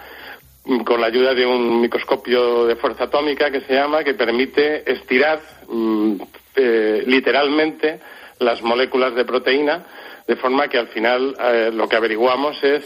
mm, 0.66 0.80
con 0.80 1.00
la 1.00 1.06
ayuda 1.06 1.32
de 1.32 1.46
un 1.46 1.80
microscopio 1.80 2.66
de 2.66 2.76
fuerza 2.76 3.04
atómica 3.04 3.50
que 3.50 3.62
se 3.62 3.72
llama, 3.72 4.04
que 4.04 4.12
permite 4.12 4.92
estirar 4.92 5.40
mm, 5.66 6.16
eh, 6.54 7.04
literalmente 7.06 7.98
las 8.38 8.60
moléculas 8.60 9.14
de 9.14 9.24
proteína, 9.24 9.86
de 10.28 10.36
forma 10.36 10.68
que 10.68 10.76
al 10.76 10.88
final 10.88 11.34
eh, 11.40 11.70
lo 11.72 11.88
que 11.88 11.96
averiguamos 11.96 12.62
es 12.62 12.84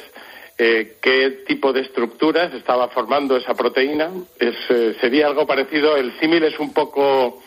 eh, 0.56 0.98
qué 1.02 1.42
tipo 1.48 1.72
de 1.72 1.80
estructuras 1.80 2.54
estaba 2.54 2.86
formando 2.90 3.36
esa 3.36 3.54
proteína. 3.54 4.08
Es, 4.38 4.54
eh, 4.68 4.94
sería 5.00 5.26
algo 5.26 5.48
parecido, 5.48 5.96
el 5.96 6.16
símil 6.20 6.44
es 6.44 6.60
un 6.60 6.72
poco 6.72 7.42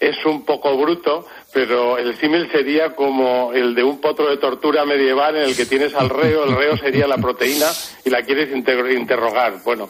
es 0.00 0.24
un 0.26 0.44
poco 0.44 0.76
bruto, 0.76 1.26
pero 1.52 1.98
el 1.98 2.16
símil 2.16 2.50
sería 2.50 2.94
como 2.94 3.52
el 3.52 3.74
de 3.74 3.82
un 3.82 4.00
potro 4.00 4.28
de 4.28 4.36
tortura 4.38 4.84
medieval 4.84 5.36
en 5.36 5.44
el 5.44 5.56
que 5.56 5.66
tienes 5.66 5.94
al 5.94 6.10
reo, 6.10 6.44
el 6.44 6.56
reo 6.56 6.76
sería 6.76 7.06
la 7.06 7.18
proteína 7.18 7.66
y 8.04 8.10
la 8.10 8.22
quieres 8.22 8.50
interrogar. 8.54 9.54
Bueno, 9.64 9.88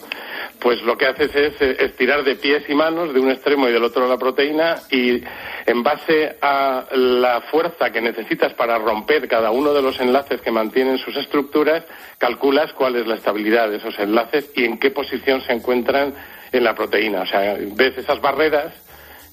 pues 0.59 0.81
lo 0.83 0.97
que 0.97 1.05
haces 1.05 1.35
es 1.35 1.61
eh, 1.61 1.77
estirar 1.79 2.23
de 2.23 2.35
pies 2.35 2.63
y 2.69 2.73
manos 2.73 3.13
de 3.13 3.19
un 3.19 3.31
extremo 3.31 3.67
y 3.67 3.71
del 3.71 3.83
otro 3.83 4.07
la 4.07 4.17
proteína 4.17 4.77
y 4.89 5.21
en 5.65 5.83
base 5.83 6.37
a 6.41 6.85
la 6.91 7.41
fuerza 7.41 7.91
que 7.91 8.01
necesitas 8.01 8.53
para 8.53 8.77
romper 8.77 9.27
cada 9.27 9.51
uno 9.51 9.73
de 9.73 9.81
los 9.81 9.99
enlaces 9.99 10.41
que 10.41 10.51
mantienen 10.51 10.97
sus 10.97 11.15
estructuras, 11.17 11.83
calculas 12.17 12.73
cuál 12.73 12.95
es 12.95 13.07
la 13.07 13.15
estabilidad 13.15 13.69
de 13.69 13.77
esos 13.77 13.97
enlaces 13.99 14.51
y 14.55 14.65
en 14.65 14.77
qué 14.77 14.91
posición 14.91 15.41
se 15.41 15.53
encuentran 15.53 16.13
en 16.51 16.63
la 16.63 16.75
proteína. 16.75 17.21
O 17.21 17.25
sea, 17.25 17.57
ves 17.75 17.97
esas 17.97 18.21
barreras 18.21 18.73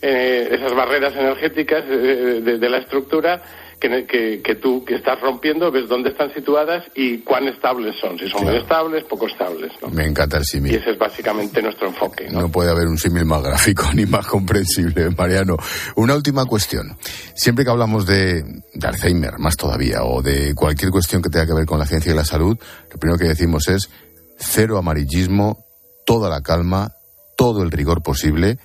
eh, 0.05 0.49
esas 0.51 0.75
barreras 0.75 1.15
energéticas 1.15 1.85
eh, 1.89 2.41
de, 2.43 2.69
la 2.69 2.79
estructura 2.79 3.41
que, 3.79 4.41
que, 4.43 4.55
tú 4.57 4.85
que 4.85 4.97
estás 4.97 5.21
rompiendo, 5.21 5.71
ves 5.71 5.89
dónde 5.89 6.11
están 6.11 6.35
situadas 6.35 6.85
y 6.97 7.19
cuán 7.19 7.47
estables 7.47 7.95
son, 8.01 8.19
si 8.19 8.29
son 8.29 8.45
muy 8.45 8.57
estables, 8.57 9.05
poco 9.05 9.29
estables. 9.29 9.71
Me 9.93 10.05
encanta 10.05 10.39
el 10.39 10.45
símil. 10.45 10.73
Y 10.73 10.77
ese 10.77 10.91
es 10.91 10.99
básicamente 10.99 11.63
nuestro 11.63 11.87
enfoque. 11.87 12.29
¿no? 12.31 12.51
puede 12.51 12.71
haber 12.71 12.89
un 12.89 12.99
símil 12.99 13.25
más 13.25 13.45
gráfico 13.45 13.85
ni 13.95 14.05
más 14.05 14.27
comprensible, 14.27 15.09
Mariano. 15.17 15.57
Una 15.95 16.17
última 16.17 16.47
cuestión. 16.47 16.97
Siempre 17.37 17.65
que 17.65 17.71
hablamos 17.71 18.05
de, 18.05 18.43
de 18.75 18.87
Alzheimer, 18.87 19.39
más 19.39 19.57
todavía, 19.57 20.03
o 20.03 20.21
de 20.21 20.53
cualquier 20.57 20.91
cuestión 20.91 21.23
que 21.23 21.31
tenga 21.31 21.47
que 21.47 21.55
ver 21.55 21.67
con 21.67 21.79
la 21.79 21.87
ciencia 21.87 22.13
y 22.13 22.17
la 22.17 22.25
salud, 22.25 22.59
lo 22.91 22.99
primero 22.99 23.19
que 23.19 23.29
decimos 23.29 23.69
es 23.69 23.89
cero 24.37 24.79
amarillismo, 24.79 25.65
toda 26.05 26.29
la 26.29 26.41
calma, 26.41 26.91
todo 27.37 27.63
el 27.63 27.71
rigor 27.71 28.03
posible 28.03 28.59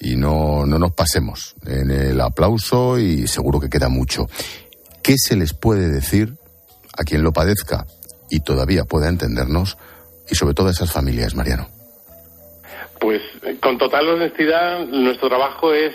y 0.00 0.16
no, 0.16 0.66
no 0.66 0.78
nos 0.78 0.92
pasemos 0.92 1.54
en 1.66 1.90
el 1.90 2.20
aplauso 2.20 2.98
y 2.98 3.26
seguro 3.26 3.60
que 3.60 3.68
queda 3.68 3.88
mucho. 3.88 4.26
¿Qué 5.02 5.16
se 5.18 5.36
les 5.36 5.52
puede 5.52 5.88
decir 5.88 6.34
a 6.96 7.04
quien 7.04 7.22
lo 7.22 7.32
padezca 7.32 7.86
y 8.30 8.40
todavía 8.40 8.84
pueda 8.84 9.08
entendernos 9.08 9.76
y 10.28 10.34
sobre 10.34 10.54
todo 10.54 10.68
a 10.68 10.72
esas 10.72 10.92
familias, 10.92 11.34
Mariano? 11.34 11.68
Pues 13.00 13.20
con 13.60 13.76
total 13.76 14.08
honestidad, 14.08 14.86
nuestro 14.86 15.28
trabajo 15.28 15.74
es 15.74 15.92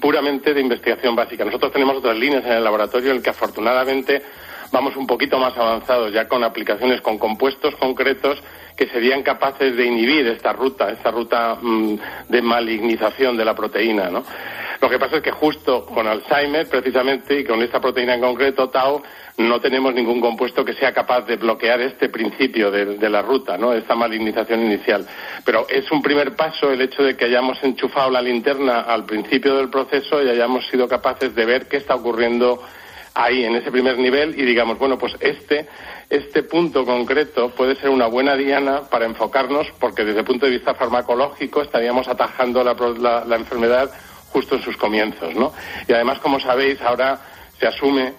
puramente 0.00 0.52
de 0.52 0.60
investigación 0.60 1.16
básica. 1.16 1.44
Nosotros 1.44 1.72
tenemos 1.72 1.96
otras 1.96 2.16
líneas 2.18 2.44
en 2.44 2.52
el 2.52 2.64
laboratorio 2.64 3.12
en 3.12 3.22
que 3.22 3.30
afortunadamente 3.30 4.22
vamos 4.70 4.96
un 4.96 5.06
poquito 5.06 5.38
más 5.38 5.56
avanzados, 5.56 6.12
ya 6.12 6.28
con 6.28 6.44
aplicaciones 6.44 7.00
con 7.00 7.18
compuestos 7.18 7.74
concretos 7.76 8.38
que 8.80 8.88
serían 8.88 9.22
capaces 9.22 9.76
de 9.76 9.84
inhibir 9.84 10.26
esta 10.28 10.54
ruta, 10.54 10.90
esta 10.90 11.10
ruta 11.10 11.58
mm, 11.60 11.96
de 12.30 12.40
malignización 12.40 13.36
de 13.36 13.44
la 13.44 13.54
proteína, 13.54 14.08
¿no? 14.08 14.24
Lo 14.80 14.88
que 14.88 14.98
pasa 14.98 15.16
es 15.16 15.22
que 15.22 15.30
justo 15.30 15.84
con 15.84 16.06
Alzheimer, 16.06 16.66
precisamente, 16.66 17.40
y 17.40 17.44
con 17.44 17.60
esta 17.62 17.78
proteína 17.78 18.14
en 18.14 18.22
concreto, 18.22 18.70
Tau, 18.70 19.02
no 19.36 19.60
tenemos 19.60 19.92
ningún 19.92 20.18
compuesto 20.22 20.64
que 20.64 20.72
sea 20.72 20.94
capaz 20.94 21.26
de 21.26 21.36
bloquear 21.36 21.82
este 21.82 22.08
principio 22.08 22.70
de, 22.70 22.96
de, 22.96 23.10
la 23.10 23.20
ruta, 23.20 23.58
¿no? 23.58 23.74
Esta 23.74 23.94
malignización 23.94 24.64
inicial. 24.64 25.06
Pero 25.44 25.66
es 25.68 25.92
un 25.92 26.00
primer 26.00 26.34
paso 26.34 26.72
el 26.72 26.80
hecho 26.80 27.02
de 27.02 27.18
que 27.18 27.26
hayamos 27.26 27.62
enchufado 27.62 28.10
la 28.10 28.22
linterna 28.22 28.80
al 28.80 29.04
principio 29.04 29.56
del 29.56 29.68
proceso 29.68 30.22
y 30.22 30.30
hayamos 30.30 30.66
sido 30.68 30.88
capaces 30.88 31.34
de 31.34 31.44
ver 31.44 31.68
qué 31.68 31.76
está 31.76 31.96
ocurriendo 31.96 32.62
ahí, 33.14 33.44
en 33.44 33.56
ese 33.56 33.70
primer 33.70 33.98
nivel, 33.98 34.38
y 34.38 34.44
digamos, 34.44 34.78
bueno, 34.78 34.98
pues 34.98 35.14
este, 35.20 35.68
este 36.08 36.42
punto 36.42 36.84
concreto 36.84 37.50
puede 37.50 37.76
ser 37.76 37.90
una 37.90 38.06
buena 38.06 38.36
diana 38.36 38.82
para 38.90 39.06
enfocarnos, 39.06 39.66
porque 39.78 40.04
desde 40.04 40.20
el 40.20 40.24
punto 40.24 40.46
de 40.46 40.52
vista 40.52 40.74
farmacológico 40.74 41.62
estaríamos 41.62 42.08
atajando 42.08 42.62
la, 42.64 43.24
la 43.26 43.36
enfermedad 43.36 43.90
justo 44.32 44.56
en 44.56 44.62
sus 44.62 44.76
comienzos, 44.76 45.34
¿no? 45.34 45.52
Y 45.88 45.92
además, 45.92 46.18
como 46.20 46.38
sabéis, 46.40 46.80
ahora 46.82 47.20
se 47.58 47.66
asume 47.66 48.14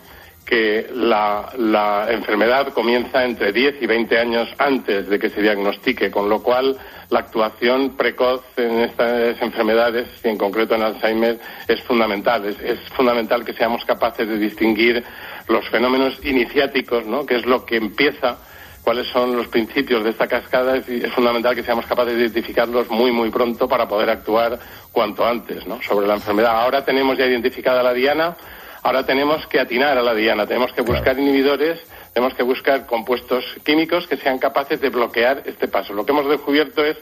que 0.52 0.90
la, 0.94 2.08
enfermedad 2.10 2.74
comienza 2.74 3.24
entre 3.24 3.54
10 3.54 3.82
y 3.84 3.86
20 3.86 4.20
años 4.20 4.50
antes 4.58 5.08
de 5.08 5.18
que 5.18 5.30
se 5.30 5.42
diagnostique, 5.42 6.12
con 6.12 6.28
lo 6.28 6.44
cual 6.44 6.78
la 7.10 7.20
actuación 7.20 7.96
precoz 7.96 8.44
en 8.58 8.82
estas 8.82 9.42
enfermedades, 9.42 10.10
y 10.22 10.28
en 10.28 10.38
concreto 10.38 10.76
en 10.76 10.82
Alzheimer, 10.82 11.40
es 11.70 11.82
fundamental. 11.84 12.46
Es, 12.46 12.80
fundamental 12.90 13.46
que 13.46 13.54
seamos 13.54 13.86
capaces 13.86 14.28
de 14.28 14.38
distinguir 14.38 15.02
los 15.48 15.70
fenómenos 15.70 16.20
iniciáticos, 16.26 17.06
¿no? 17.06 17.26
que 17.26 17.38
es 17.38 17.46
lo 17.46 17.66
que 17.66 17.78
empieza, 17.78 18.36
cuáles 18.84 19.08
son 19.08 19.38
los 19.38 19.48
principios 19.48 20.04
de 20.04 20.10
esta 20.10 20.28
cascada, 20.28 20.80
y 20.86 21.02
es 21.02 21.14
fundamental 21.14 21.56
que 21.56 21.64
seamos 21.64 21.86
capaces 21.86 22.14
de 22.14 22.24
identificarlos 22.24 22.90
muy, 22.90 23.14
muy 23.14 23.30
pronto 23.30 23.70
para 23.70 23.88
poder 23.88 24.10
actuar 24.10 24.60
cuanto 24.92 25.26
antes 25.26 25.66
¿no? 25.66 25.82
sobre 25.82 26.08
la 26.08 26.16
enfermedad. 26.16 26.60
Ahora 26.60 26.84
tenemos 26.84 27.18
ya 27.18 27.26
identificada 27.26 27.82
la 27.82 27.94
diana 27.94 28.36
Ahora 28.84 29.06
tenemos 29.06 29.46
que 29.48 29.60
atinar 29.60 29.98
a 29.98 30.02
la 30.02 30.16
diana, 30.16 30.48
tenemos 30.48 30.74
que 30.74 30.82
buscar 30.82 31.18
inhibidores, 31.18 31.80
tenemos 32.14 32.34
que 32.34 32.44
buscar 32.44 32.88
compuestos 32.88 33.46
químicos 33.64 34.08
que 34.08 34.18
sean 34.18 34.40
capaces 34.40 34.82
de 34.82 34.90
bloquear 34.90 35.44
este 35.46 35.68
paso. 35.68 35.94
Lo 35.94 36.06
que 36.06 36.12
hemos 36.12 36.28
descubierto 36.28 36.84
es 36.84 36.98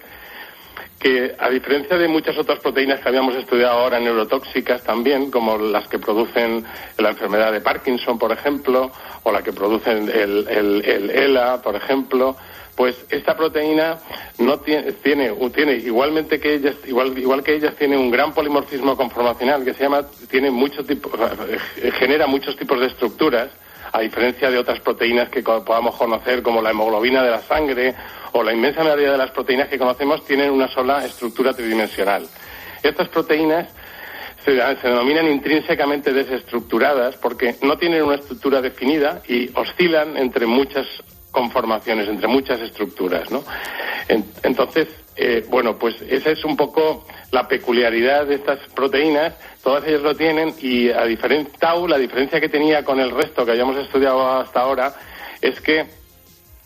que, 0.99 1.35
a 1.39 1.49
diferencia 1.49 1.97
de 1.97 2.09
muchas 2.09 2.37
otras 2.37 2.59
proteínas 2.59 2.99
que 2.99 3.07
habíamos 3.07 3.35
estudiado 3.35 3.79
ahora 3.79 3.99
neurotóxicas 3.99 4.83
también, 4.83 5.31
como 5.31 5.57
las 5.57 5.87
que 5.87 5.99
producen 5.99 6.65
la 6.97 7.09
enfermedad 7.11 7.53
de 7.53 7.61
Parkinson, 7.61 8.19
por 8.19 8.33
ejemplo, 8.33 8.91
o 9.23 9.31
la 9.31 9.41
que 9.41 9.53
producen 9.53 10.09
el, 10.09 10.47
el 10.49 11.09
ELA, 11.11 11.61
por 11.61 11.75
ejemplo, 11.75 12.35
pues 12.79 12.95
esta 13.09 13.35
proteína 13.35 13.97
no 14.37 14.57
tiene, 14.59 14.93
tiene, 14.93 15.33
tiene 15.53 15.73
igualmente 15.73 16.39
que 16.39 16.53
ellas, 16.53 16.75
igual, 16.87 17.17
igual 17.17 17.43
que 17.43 17.55
ellas 17.55 17.75
tiene 17.75 17.97
un 17.97 18.09
gran 18.09 18.33
polimorfismo 18.33 18.95
conformacional 18.95 19.65
que 19.65 19.73
se 19.73 19.83
llama, 19.83 20.05
tiene 20.31 20.49
muchos 20.49 20.87
tipos, 20.87 21.11
eh, 21.19 21.91
genera 21.91 22.25
muchos 22.25 22.55
tipos 22.55 22.79
de 22.79 22.85
estructuras, 22.85 23.49
a 23.91 23.99
diferencia 23.99 24.49
de 24.49 24.57
otras 24.57 24.79
proteínas 24.79 25.27
que 25.27 25.43
podamos 25.43 25.93
conocer 25.97 26.41
como 26.41 26.61
la 26.61 26.69
hemoglobina 26.69 27.21
de 27.21 27.31
la 27.31 27.41
sangre 27.41 27.93
o 28.31 28.43
la 28.43 28.53
inmensa 28.53 28.81
mayoría 28.81 29.11
de 29.11 29.17
las 29.17 29.31
proteínas 29.31 29.67
que 29.67 29.77
conocemos 29.77 30.23
tienen 30.23 30.49
una 30.49 30.69
sola 30.69 31.03
estructura 31.03 31.51
tridimensional. 31.51 32.25
Estas 32.81 33.09
proteínas 33.09 33.67
se, 34.45 34.51
se, 34.55 34.87
denominan 34.87 35.27
intrínsecamente 35.27 36.13
desestructuradas 36.13 37.17
porque 37.17 37.55
no 37.61 37.77
tienen 37.77 38.03
una 38.03 38.15
estructura 38.15 38.61
definida 38.61 39.21
y 39.27 39.49
oscilan 39.53 40.15
entre 40.15 40.45
muchas 40.45 40.87
conformaciones, 41.31 42.07
entre 42.07 42.27
muchas 42.27 42.59
estructuras, 42.61 43.29
¿no? 43.31 43.43
entonces, 44.41 44.87
eh, 45.15 45.45
bueno, 45.49 45.77
pues 45.77 45.95
esa 46.09 46.31
es 46.31 46.43
un 46.43 46.57
poco 46.57 47.05
la 47.31 47.47
peculiaridad 47.47 48.25
de 48.25 48.35
estas 48.35 48.59
proteínas, 48.73 49.35
todas 49.61 49.85
ellas 49.85 50.01
lo 50.01 50.15
tienen 50.15 50.53
y 50.59 50.89
a 50.89 51.05
diferencia 51.05 51.53
Tau, 51.59 51.87
la 51.87 51.97
diferencia 51.97 52.41
que 52.41 52.49
tenía 52.49 52.83
con 52.83 52.99
el 52.99 53.11
resto 53.11 53.45
que 53.45 53.51
habíamos 53.51 53.77
estudiado 53.77 54.39
hasta 54.39 54.61
ahora 54.61 54.93
es 55.41 55.61
que 55.61 55.85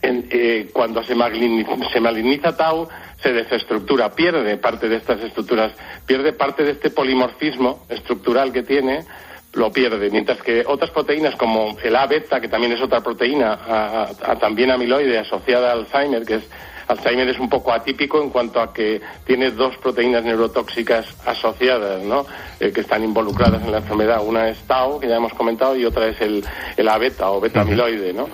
eh, 0.02 0.70
cuando 0.72 1.04
se 1.04 1.16
se 1.16 2.00
maligniza 2.00 2.56
Tau 2.56 2.88
se 3.22 3.32
desestructura, 3.32 4.12
pierde 4.12 4.58
parte 4.58 4.90
de 4.90 4.98
estas 4.98 5.22
estructuras, 5.22 5.72
pierde 6.06 6.34
parte 6.34 6.64
de 6.64 6.72
este 6.72 6.90
polimorfismo 6.90 7.86
estructural 7.90 8.52
que 8.52 8.64
tiene 8.64 9.06
lo 9.54 9.72
pierde, 9.72 10.10
mientras 10.10 10.42
que 10.42 10.64
otras 10.66 10.90
proteínas 10.92 11.36
como 11.36 11.78
el 11.84 11.96
A-beta, 11.96 12.42
que 12.42 12.48
también 12.48 12.74
es 12.74 12.82
otra 12.82 13.02
proteína, 13.02 13.54
a, 13.54 14.36
también 14.40 14.72
amiloide 14.72 15.20
asociada 15.20 15.70
a 15.70 15.74
Alzheimer, 15.74 16.26
que 16.26 16.36
es 16.36 16.44
Alzheimer 16.88 17.30
es 17.30 17.40
un 17.40 17.50
poco 17.50 17.72
atípico 17.72 18.22
en 18.22 18.30
cuanto 18.30 18.60
a 18.60 18.74
que 18.74 19.02
tiene 19.26 19.52
dos 19.52 19.78
proteínas 19.78 20.24
neurotóxicas 20.24 21.06
asociadas, 21.26 22.04
¿no? 22.04 22.26
Eh, 22.60 22.72
que 22.74 22.82
están 22.82 23.04
involucradas 23.04 23.64
en 23.64 23.72
la 23.72 23.78
enfermedad. 23.78 24.22
Una 24.26 24.50
es 24.50 24.60
tau, 24.64 25.00
que 25.00 25.08
ya 25.08 25.16
hemos 25.16 25.34
comentado, 25.34 25.76
y 25.78 25.86
otra 25.86 26.08
es 26.08 26.20
el, 26.20 26.44
el 26.76 26.90
A-beta 26.90 27.32
o 27.32 27.40
beta-amiloide, 27.40 28.12
¿no? 28.12 28.28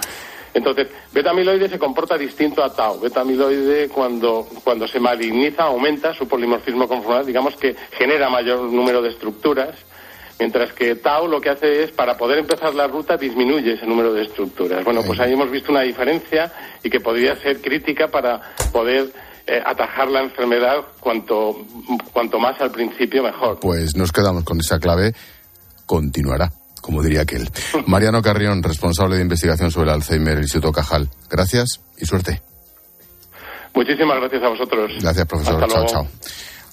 Entonces, 0.51 0.87
beta-amiloide 1.13 1.69
se 1.69 1.77
comporta 1.77 2.17
distinto 2.17 2.63
a 2.63 2.73
tau. 2.73 2.99
Beta-amiloide, 2.99 3.87
cuando, 3.89 4.47
cuando 4.63 4.87
se 4.87 4.99
maligniza, 4.99 5.65
aumenta 5.65 6.13
su 6.15 6.27
polimorfismo 6.27 6.87
conformal, 6.87 7.25
digamos 7.25 7.55
que 7.55 7.75
genera 7.91 8.29
mayor 8.29 8.61
número 8.61 9.01
de 9.01 9.09
estructuras 9.09 9.75
Mientras 10.39 10.71
que 10.71 10.95
Tau 10.95 11.27
lo 11.27 11.41
que 11.41 11.49
hace 11.49 11.83
es, 11.83 11.91
para 11.91 12.15
poder 12.15 12.39
empezar 12.39 12.73
la 12.73 12.87
ruta, 12.87 13.17
disminuye 13.17 13.73
ese 13.73 13.85
número 13.85 14.13
de 14.13 14.23
estructuras. 14.23 14.85
Bueno, 14.85 15.01
pues 15.05 15.19
ahí 15.19 15.33
hemos 15.33 15.51
visto 15.51 15.69
una 15.69 15.81
diferencia 15.81 16.49
y 16.81 16.89
que 16.89 17.01
podría 17.01 17.35
ser 17.41 17.59
crítica 17.61 18.07
para 18.07 18.39
poder 18.71 19.11
eh, 19.45 19.61
atajar 19.65 20.09
la 20.09 20.21
enfermedad 20.21 20.77
cuanto, 21.01 21.65
cuanto 22.13 22.39
más 22.39 22.59
al 22.61 22.71
principio 22.71 23.21
mejor. 23.21 23.59
Pues 23.59 23.97
nos 23.97 24.13
quedamos 24.13 24.45
con 24.45 24.61
esa 24.61 24.79
clave. 24.79 25.11
Continuará, 25.85 26.49
como 26.81 27.03
diría 27.03 27.21
aquel. 27.21 27.49
Mariano 27.85 28.21
Carrión, 28.21 28.63
responsable 28.63 29.17
de 29.17 29.23
investigación 29.23 29.71
sobre 29.71 29.89
el 29.89 29.95
Alzheimer, 29.95 30.37
Instituto 30.37 30.71
Cajal. 30.71 31.09
Gracias 31.29 31.81
y 31.97 32.05
suerte. 32.05 32.41
Muchísimas 33.75 34.19
gracias 34.21 34.41
a 34.41 34.49
vosotros. 34.49 34.91
Gracias, 35.01 35.27
profesor. 35.27 35.67
chao, 35.67 35.85
chao. 35.85 36.07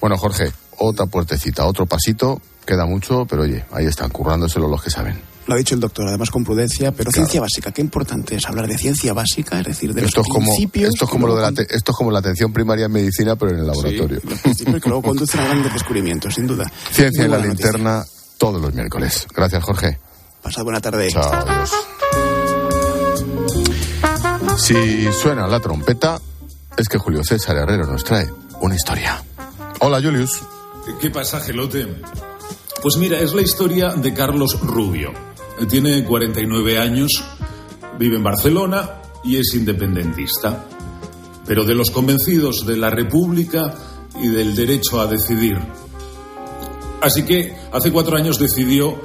Bueno, 0.00 0.16
Jorge, 0.18 0.52
otra 0.78 1.06
puertecita, 1.06 1.66
otro 1.66 1.86
pasito 1.86 2.40
Queda 2.66 2.84
mucho, 2.86 3.24
pero 3.26 3.42
oye, 3.42 3.64
ahí 3.72 3.86
están, 3.86 4.10
currándoselo 4.10 4.66
los 4.68 4.82
que 4.82 4.90
saben. 4.90 5.20
Lo 5.46 5.54
ha 5.54 5.58
dicho 5.58 5.76
el 5.76 5.80
doctor, 5.80 6.08
además 6.08 6.30
con 6.30 6.42
prudencia, 6.42 6.90
pero 6.90 7.12
ciencia 7.12 7.40
básica. 7.40 7.70
Qué 7.70 7.80
importante 7.80 8.34
es 8.34 8.44
hablar 8.46 8.66
de 8.66 8.76
ciencia 8.76 9.12
básica, 9.12 9.60
es 9.60 9.66
decir, 9.66 9.94
de 9.94 10.04
esto 10.04 10.18
los 10.18 10.26
es 10.26 10.32
como, 10.32 10.46
principios. 10.46 10.88
Esto 10.94 11.04
es 11.04 11.10
como, 11.12 11.28
lo 11.28 11.36
de 11.36 11.42
la 11.42 11.52
te- 11.52 11.62
esto 11.76 11.92
es 11.92 11.96
como 11.96 12.10
la 12.10 12.18
atención 12.18 12.52
primaria 12.52 12.86
en 12.86 12.92
medicina, 12.92 13.36
pero 13.36 13.52
en 13.52 13.60
el 13.60 13.66
laboratorio. 13.68 14.20
Sí, 14.20 14.28
los 14.28 14.40
principios 14.40 14.82
que 14.82 14.88
luego 14.88 15.02
conducen 15.08 15.38
a 15.40 15.44
grandes 15.44 15.72
descubrimientos, 15.72 16.34
sin 16.34 16.48
duda. 16.48 16.68
Ciencia 16.90 17.24
en 17.24 17.30
la 17.30 17.36
noticia. 17.38 17.52
linterna 17.70 18.04
todos 18.38 18.60
los 18.60 18.74
miércoles. 18.74 19.28
Gracias, 19.32 19.62
Jorge. 19.62 20.00
Pasad 20.42 20.64
buena 20.64 20.80
tarde. 20.80 21.08
Chao, 21.12 21.32
adiós. 21.32 21.70
Si 24.58 25.12
suena 25.12 25.46
la 25.46 25.60
trompeta, 25.60 26.18
es 26.76 26.88
que 26.88 26.98
Julio 26.98 27.22
César 27.22 27.56
Herrero 27.56 27.86
nos 27.86 28.02
trae 28.02 28.26
una 28.60 28.74
historia. 28.74 29.22
Hola, 29.80 30.00
Julius. 30.02 30.40
¿Qué 31.00 31.10
pasa, 31.10 31.40
Gelote? 31.40 31.86
Pues 32.82 32.96
mira, 32.98 33.18
es 33.20 33.32
la 33.32 33.42
historia 33.42 33.94
de 33.94 34.12
Carlos 34.12 34.60
Rubio. 34.60 35.12
Tiene 35.68 36.04
49 36.04 36.78
años, 36.78 37.10
vive 37.98 38.16
en 38.16 38.22
Barcelona 38.22 39.02
y 39.24 39.36
es 39.36 39.54
independentista. 39.54 40.66
Pero 41.46 41.64
de 41.64 41.74
los 41.74 41.90
convencidos 41.90 42.66
de 42.66 42.76
la 42.76 42.90
República 42.90 43.74
y 44.20 44.28
del 44.28 44.54
derecho 44.54 45.00
a 45.00 45.06
decidir. 45.06 45.58
Así 47.00 47.24
que 47.24 47.56
hace 47.72 47.90
cuatro 47.90 48.16
años 48.16 48.38
decidió 48.38 49.00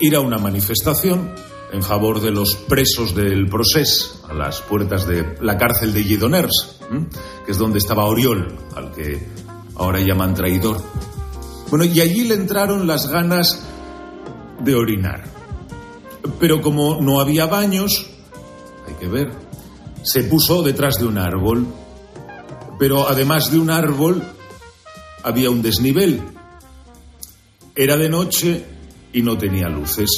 ir 0.00 0.14
a 0.14 0.20
una 0.20 0.38
manifestación 0.38 1.34
en 1.72 1.82
favor 1.82 2.20
de 2.20 2.30
los 2.30 2.54
presos 2.54 3.14
del 3.14 3.48
Procés 3.48 4.20
a 4.28 4.34
las 4.34 4.60
puertas 4.62 5.06
de 5.06 5.36
la 5.40 5.56
cárcel 5.56 5.92
de 5.92 6.04
Lledoners, 6.04 6.78
que 7.44 7.52
es 7.52 7.58
donde 7.58 7.78
estaba 7.78 8.04
Oriol, 8.06 8.56
al 8.74 8.92
que 8.92 9.26
ahora 9.76 10.00
llaman 10.00 10.34
traidor. 10.34 10.80
Bueno, 11.70 11.84
y 11.84 12.00
allí 12.00 12.24
le 12.24 12.34
entraron 12.34 12.86
las 12.86 13.08
ganas 13.08 13.62
de 14.60 14.74
orinar. 14.74 15.24
Pero 16.40 16.62
como 16.62 17.00
no 17.00 17.20
había 17.20 17.46
baños, 17.46 18.06
hay 18.86 18.94
que 18.94 19.08
ver, 19.08 19.32
se 20.02 20.24
puso 20.24 20.62
detrás 20.62 20.98
de 20.98 21.06
un 21.06 21.18
árbol. 21.18 21.66
Pero 22.78 23.08
además 23.08 23.50
de 23.50 23.58
un 23.58 23.70
árbol, 23.70 24.22
había 25.22 25.50
un 25.50 25.62
desnivel. 25.62 26.22
Era 27.74 27.96
de 27.96 28.08
noche 28.08 28.64
y 29.12 29.22
no 29.22 29.36
tenía 29.36 29.68
luces. 29.68 30.10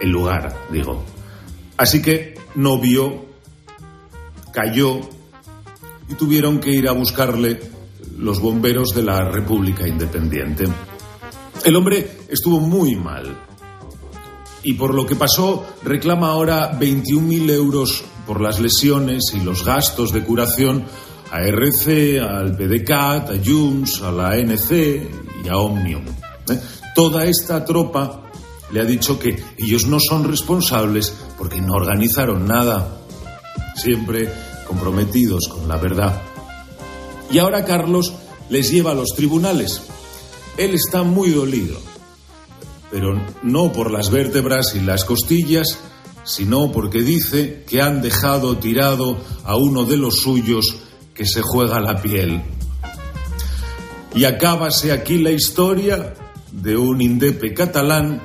El 0.00 0.10
lugar, 0.10 0.56
digo. 0.70 1.04
Así 1.76 2.02
que 2.02 2.34
no 2.54 2.78
vio, 2.78 3.24
cayó 4.52 5.00
y 6.08 6.14
tuvieron 6.14 6.60
que 6.60 6.70
ir 6.70 6.88
a 6.88 6.92
buscarle 6.92 7.69
los 8.20 8.40
bomberos 8.40 8.94
de 8.94 9.02
la 9.02 9.24
República 9.30 9.88
Independiente. 9.88 10.64
El 11.64 11.76
hombre 11.76 12.18
estuvo 12.28 12.60
muy 12.60 12.96
mal 12.96 13.36
y 14.62 14.74
por 14.74 14.94
lo 14.94 15.06
que 15.06 15.16
pasó 15.16 15.66
reclama 15.82 16.28
ahora 16.28 16.78
21.000 16.78 17.50
euros 17.50 18.04
por 18.26 18.40
las 18.40 18.60
lesiones 18.60 19.32
y 19.34 19.40
los 19.40 19.64
gastos 19.64 20.12
de 20.12 20.22
curación 20.22 20.84
a 21.30 21.42
RC, 21.42 22.20
al 22.20 22.56
PDCAT, 22.56 23.30
a 23.30 23.44
Junts, 23.44 24.02
a 24.02 24.10
la 24.10 24.30
ANC 24.30 24.70
y 24.72 25.48
a 25.48 25.56
Omnium. 25.56 26.04
¿eh? 26.50 26.60
Toda 26.94 27.24
esta 27.24 27.64
tropa 27.64 28.30
le 28.72 28.80
ha 28.80 28.84
dicho 28.84 29.18
que 29.18 29.42
ellos 29.56 29.86
no 29.86 29.98
son 29.98 30.24
responsables 30.24 31.14
porque 31.38 31.60
no 31.60 31.74
organizaron 31.74 32.46
nada, 32.46 33.00
siempre 33.76 34.28
comprometidos 34.66 35.48
con 35.48 35.68
la 35.68 35.76
verdad. 35.76 36.29
Y 37.30 37.38
ahora 37.38 37.64
Carlos 37.64 38.12
les 38.48 38.70
lleva 38.70 38.90
a 38.92 38.94
los 38.94 39.10
tribunales. 39.14 39.82
Él 40.56 40.74
está 40.74 41.02
muy 41.02 41.30
dolido, 41.30 41.78
pero 42.90 43.20
no 43.42 43.72
por 43.72 43.90
las 43.90 44.10
vértebras 44.10 44.74
y 44.74 44.80
las 44.80 45.04
costillas, 45.04 45.78
sino 46.24 46.72
porque 46.72 47.02
dice 47.02 47.64
que 47.66 47.80
han 47.80 48.02
dejado 48.02 48.58
tirado 48.58 49.16
a 49.44 49.56
uno 49.56 49.84
de 49.84 49.96
los 49.96 50.20
suyos 50.20 50.76
que 51.14 51.24
se 51.24 51.40
juega 51.42 51.80
la 51.80 52.02
piel. 52.02 52.42
Y 54.14 54.24
acábase 54.24 54.92
aquí 54.92 55.18
la 55.18 55.30
historia 55.30 56.14
de 56.50 56.76
un 56.76 57.00
indepe 57.00 57.54
catalán 57.54 58.20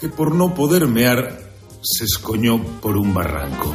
que 0.00 0.08
por 0.08 0.34
no 0.34 0.54
poder 0.54 0.86
mear 0.86 1.50
se 1.82 2.04
escoñó 2.04 2.62
por 2.80 2.96
un 2.96 3.12
barranco. 3.12 3.74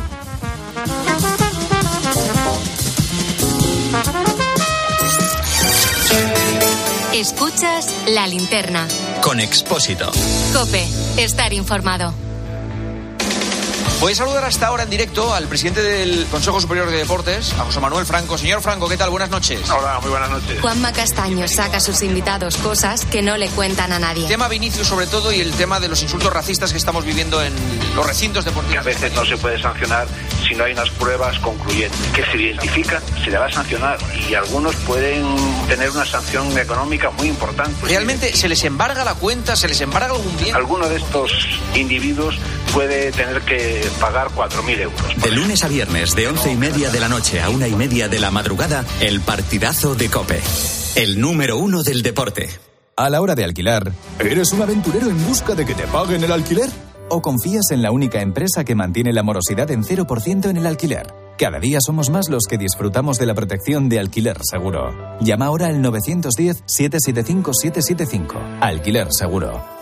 Escuchas 7.22 7.88
la 8.08 8.26
linterna. 8.26 8.88
Con 9.22 9.40
Expósito. 9.40 10.10
Cope, 10.54 10.88
estar 11.18 11.54
informado. 11.54 12.16
Voy 14.02 14.14
a 14.14 14.16
saludar 14.16 14.44
hasta 14.46 14.66
ahora 14.66 14.82
en 14.82 14.90
directo 14.90 15.32
al 15.32 15.48
presidente 15.48 15.84
del 15.84 16.26
Consejo 16.26 16.60
Superior 16.60 16.90
de 16.90 16.98
Deportes, 16.98 17.54
a 17.54 17.66
José 17.66 17.80
Manuel 17.80 18.04
Franco. 18.04 18.36
Señor 18.36 18.60
Franco, 18.64 18.90
¿qué 18.90 18.98
tal? 18.98 19.12
Buenas 19.12 19.30
noches. 19.30 19.70
Hola, 19.70 20.00
muy 20.02 20.10
buenas 20.10 20.32
noches. 20.32 20.60
Juanma 20.60 20.92
Castaño 20.92 21.48
saca 21.48 21.78
a 21.78 21.80
sus 21.80 22.02
invitados 22.02 22.58
cosas 22.58 23.06
que 23.06 23.22
no 23.22 23.38
le 23.38 23.48
cuentan 23.50 23.94
a 23.94 24.00
nadie. 24.00 24.28
Tema 24.28 24.48
Vinicius 24.48 24.88
sobre 24.88 25.06
todo 25.06 25.32
y 25.32 25.40
el 25.40 25.52
tema 25.52 25.80
de 25.80 25.88
los 25.88 26.02
insultos 26.02 26.34
racistas 26.34 26.72
que 26.72 26.80
estamos 26.80 27.06
viviendo 27.06 27.44
en 27.44 27.54
los 27.96 28.04
recintos 28.04 28.44
Que 28.44 28.50
a 28.50 28.54
deportivos. 28.54 28.86
veces 28.86 29.14
no 29.14 29.24
se 29.24 29.38
puede 29.38 29.62
sancionar 29.62 30.08
si 30.48 30.56
no 30.56 30.64
hay 30.64 30.74
unas 30.74 30.90
pruebas 30.90 31.38
concluyentes. 31.38 32.00
Que 32.12 32.26
se 32.26 32.38
identifican, 32.38 33.04
se 33.24 33.30
le 33.30 33.38
va 33.38 33.46
a 33.46 33.52
sancionar 33.52 34.00
y 34.28 34.34
algunos 34.34 34.76
pueden 34.78 35.24
tener 35.68 35.92
una 35.92 36.06
sanción 36.06 36.58
económica 36.58 37.12
muy 37.12 37.28
importante. 37.28 37.86
¿Realmente 37.86 38.36
se 38.36 38.50
les 38.50 38.64
embarga 38.64 39.04
la 39.04 39.14
cuenta? 39.14 39.56
¿Se 39.56 39.68
les 39.68 39.80
embarga 39.80 40.08
algún 40.16 40.36
bien? 40.38 40.56
Alguno 40.56 40.90
de 40.90 40.96
estos 40.98 41.32
individuos 41.76 42.36
puede 42.74 43.12
tener 43.12 43.42
que 43.42 43.86
pagar 44.00 44.30
4.000 44.30 44.80
euros. 44.80 45.02
De 45.22 45.30
lunes 45.32 45.64
a 45.64 45.68
viernes, 45.68 46.16
de 46.16 46.28
once 46.28 46.52
y 46.52 46.56
media 46.56 46.90
de 46.90 47.00
la 47.00 47.08
noche 47.10 47.40
a 47.42 47.50
una 47.50 47.68
y 47.68 47.76
media 47.76 48.08
de 48.08 48.20
la 48.20 48.32
madrugada, 48.32 48.84
el 49.00 49.22
partidazo 49.22 49.94
de 49.96 50.10
Cope. 50.10 50.40
El 50.96 51.22
número 51.22 51.58
uno 51.58 51.84
del 51.84 52.02
deporte. 52.02 52.50
A 52.96 53.10
la 53.10 53.20
hora 53.22 53.36
de 53.36 53.44
alquilar, 53.44 53.92
¿eres 54.20 54.54
un 54.54 54.62
aventurero 54.62 55.10
en 55.10 55.28
busca 55.28 55.54
de 55.56 55.66
que 55.66 55.74
te 55.74 55.84
paguen 55.88 56.24
el 56.24 56.32
alquiler? 56.32 56.70
¿O 57.10 57.22
confías 57.22 57.72
en 57.72 57.82
la 57.82 57.92
única 57.92 58.22
empresa 58.22 58.64
que 58.64 58.76
mantiene 58.76 59.12
la 59.12 59.24
morosidad 59.24 59.70
en 59.72 59.84
0% 59.84 60.50
en 60.50 60.56
el 60.58 60.66
alquiler? 60.66 61.14
Cada 61.38 61.60
día 61.60 61.80
somos 61.82 62.10
más 62.10 62.30
los 62.30 62.44
que 62.48 62.58
disfrutamos 62.58 63.18
de 63.18 63.26
la 63.26 63.34
protección 63.34 63.90
de 63.90 64.00
alquiler 64.00 64.38
seguro. 64.44 65.18
Llama 65.22 65.48
ahora 65.48 65.68
al 65.68 65.82
910-775-775. 65.82 68.60
Alquiler 68.62 69.08
seguro. 69.12 69.81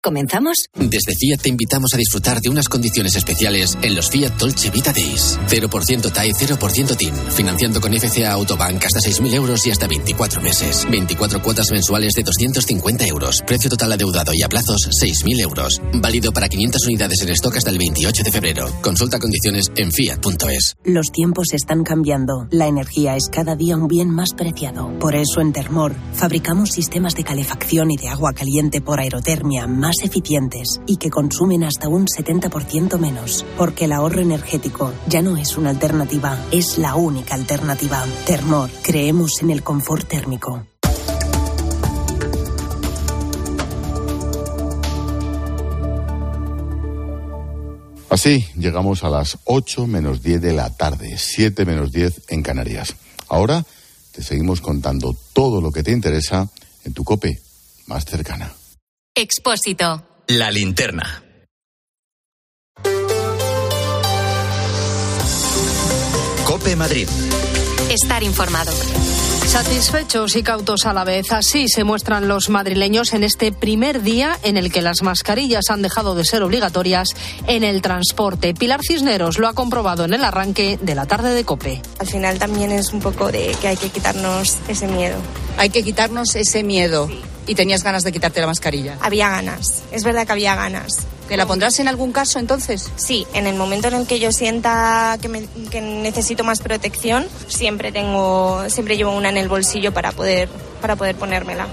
¿Comenzamos? 0.00 0.68
Desde 0.76 1.16
Fiat 1.16 1.42
te 1.42 1.48
invitamos 1.48 1.92
a 1.92 1.96
disfrutar 1.96 2.40
de 2.40 2.48
unas 2.48 2.68
condiciones 2.68 3.16
especiales 3.16 3.76
en 3.82 3.96
los 3.96 4.08
Fiat 4.08 4.32
Dolce 4.38 4.70
Vita 4.70 4.92
Days. 4.92 5.36
0% 5.48 6.12
TAE, 6.12 6.32
0% 6.34 6.96
TIN. 6.96 7.14
Financiando 7.32 7.80
con 7.80 7.92
FCA 7.92 8.30
Autobank 8.30 8.84
hasta 8.84 9.00
6.000 9.00 9.34
euros 9.34 9.66
y 9.66 9.72
hasta 9.72 9.88
24 9.88 10.40
meses. 10.40 10.86
24 10.88 11.42
cuotas 11.42 11.72
mensuales 11.72 12.12
de 12.12 12.22
250 12.22 13.06
euros. 13.06 13.42
Precio 13.44 13.68
total 13.68 13.92
adeudado 13.92 14.30
y 14.34 14.42
a 14.42 14.48
plazos 14.48 14.88
6.000 15.02 15.40
euros. 15.40 15.82
Válido 15.94 16.32
para 16.32 16.48
500 16.48 16.86
unidades 16.86 17.20
en 17.22 17.30
stock 17.30 17.56
hasta 17.56 17.70
el 17.70 17.78
28 17.78 18.22
de 18.22 18.30
febrero. 18.30 18.72
Consulta 18.80 19.18
condiciones 19.18 19.66
en 19.74 19.90
fiat.es. 19.90 20.76
Los 20.84 21.10
tiempos 21.10 21.52
están 21.52 21.82
cambiando. 21.82 22.46
La 22.52 22.68
energía 22.68 23.16
es 23.16 23.28
cada 23.28 23.56
día 23.56 23.76
un 23.76 23.88
bien 23.88 24.10
más 24.10 24.32
preciado. 24.34 24.96
Por 25.00 25.16
eso 25.16 25.40
en 25.40 25.52
Termor 25.52 25.96
fabricamos 26.14 26.70
sistemas 26.70 27.16
de 27.16 27.24
calefacción 27.24 27.90
y 27.90 27.96
de 27.96 28.08
agua 28.08 28.32
caliente 28.32 28.80
por 28.80 29.00
aerotermia 29.00 29.66
más 29.66 29.88
eficientes 30.02 30.80
y 30.86 30.96
que 30.96 31.10
consumen 31.10 31.64
hasta 31.64 31.88
un 31.88 32.06
70% 32.06 32.98
menos. 32.98 33.44
Porque 33.56 33.86
el 33.86 33.92
ahorro 33.92 34.20
energético 34.20 34.92
ya 35.06 35.22
no 35.22 35.36
es 35.36 35.56
una 35.56 35.70
alternativa, 35.70 36.38
es 36.50 36.78
la 36.78 36.94
única 36.94 37.34
alternativa. 37.34 38.04
Termor, 38.26 38.70
creemos 38.82 39.42
en 39.42 39.50
el 39.50 39.62
confort 39.62 40.08
térmico. 40.08 40.66
Así 48.10 48.46
llegamos 48.56 49.04
a 49.04 49.10
las 49.10 49.38
8 49.44 49.86
menos 49.86 50.22
10 50.22 50.40
de 50.40 50.52
la 50.52 50.70
tarde, 50.70 51.16
7 51.16 51.64
menos 51.64 51.92
10 51.92 52.22
en 52.30 52.42
Canarias. 52.42 52.96
Ahora 53.28 53.64
te 54.12 54.22
seguimos 54.22 54.60
contando 54.60 55.14
todo 55.32 55.60
lo 55.60 55.70
que 55.70 55.84
te 55.84 55.92
interesa 55.92 56.48
en 56.84 56.94
tu 56.94 57.04
cope 57.04 57.40
más 57.86 58.04
cercana. 58.06 58.57
Expósito. 59.20 60.04
La 60.28 60.48
linterna. 60.52 61.24
Cope 66.46 66.76
Madrid. 66.76 67.08
Estar 67.90 68.22
informado. 68.22 68.70
Satisfechos 69.44 70.36
y 70.36 70.44
cautos 70.44 70.86
a 70.86 70.92
la 70.92 71.02
vez, 71.02 71.32
así 71.32 71.66
se 71.66 71.82
muestran 71.82 72.28
los 72.28 72.48
madrileños 72.48 73.12
en 73.12 73.24
este 73.24 73.50
primer 73.50 74.02
día 74.02 74.38
en 74.44 74.56
el 74.56 74.70
que 74.70 74.82
las 74.82 75.02
mascarillas 75.02 75.68
han 75.70 75.82
dejado 75.82 76.14
de 76.14 76.24
ser 76.24 76.44
obligatorias 76.44 77.08
en 77.48 77.64
el 77.64 77.82
transporte. 77.82 78.54
Pilar 78.54 78.82
Cisneros 78.86 79.38
lo 79.38 79.48
ha 79.48 79.52
comprobado 79.52 80.04
en 80.04 80.14
el 80.14 80.22
arranque 80.22 80.78
de 80.80 80.94
la 80.94 81.06
tarde 81.06 81.34
de 81.34 81.42
Cope. 81.42 81.82
Al 81.98 82.06
final 82.06 82.38
también 82.38 82.70
es 82.70 82.92
un 82.92 83.00
poco 83.00 83.32
de 83.32 83.56
que 83.60 83.66
hay 83.66 83.76
que 83.76 83.88
quitarnos 83.88 84.58
ese 84.68 84.86
miedo. 84.86 85.16
Hay 85.56 85.70
que 85.70 85.82
quitarnos 85.82 86.36
ese 86.36 86.62
miedo. 86.62 87.10
¿Y 87.48 87.54
tenías 87.54 87.82
ganas 87.82 88.04
de 88.04 88.12
quitarte 88.12 88.40
la 88.40 88.46
mascarilla? 88.46 88.98
Había 89.00 89.30
ganas, 89.30 89.82
es 89.90 90.04
verdad 90.04 90.26
que 90.26 90.32
había 90.32 90.54
ganas. 90.54 91.06
¿Que 91.28 91.36
la 91.36 91.46
pondrás 91.46 91.78
en 91.80 91.88
algún 91.88 92.12
caso 92.12 92.38
entonces? 92.38 92.90
Sí, 92.96 93.26
en 93.34 93.46
el 93.46 93.56
momento 93.56 93.88
en 93.88 93.94
el 93.94 94.06
que 94.06 94.18
yo 94.18 94.32
sienta 94.32 95.18
que, 95.20 95.28
me, 95.28 95.44
que 95.70 95.80
necesito 95.80 96.44
más 96.44 96.60
protección, 96.60 97.26
siempre 97.48 97.90
tengo, 97.90 98.64
siempre 98.68 98.96
llevo 98.96 99.14
una 99.14 99.30
en 99.30 99.36
el 99.36 99.48
bolsillo 99.48 99.92
para 99.92 100.12
poder, 100.12 100.48
para 100.78 100.96
poder 100.96 101.16
ponérmela. 101.16 101.66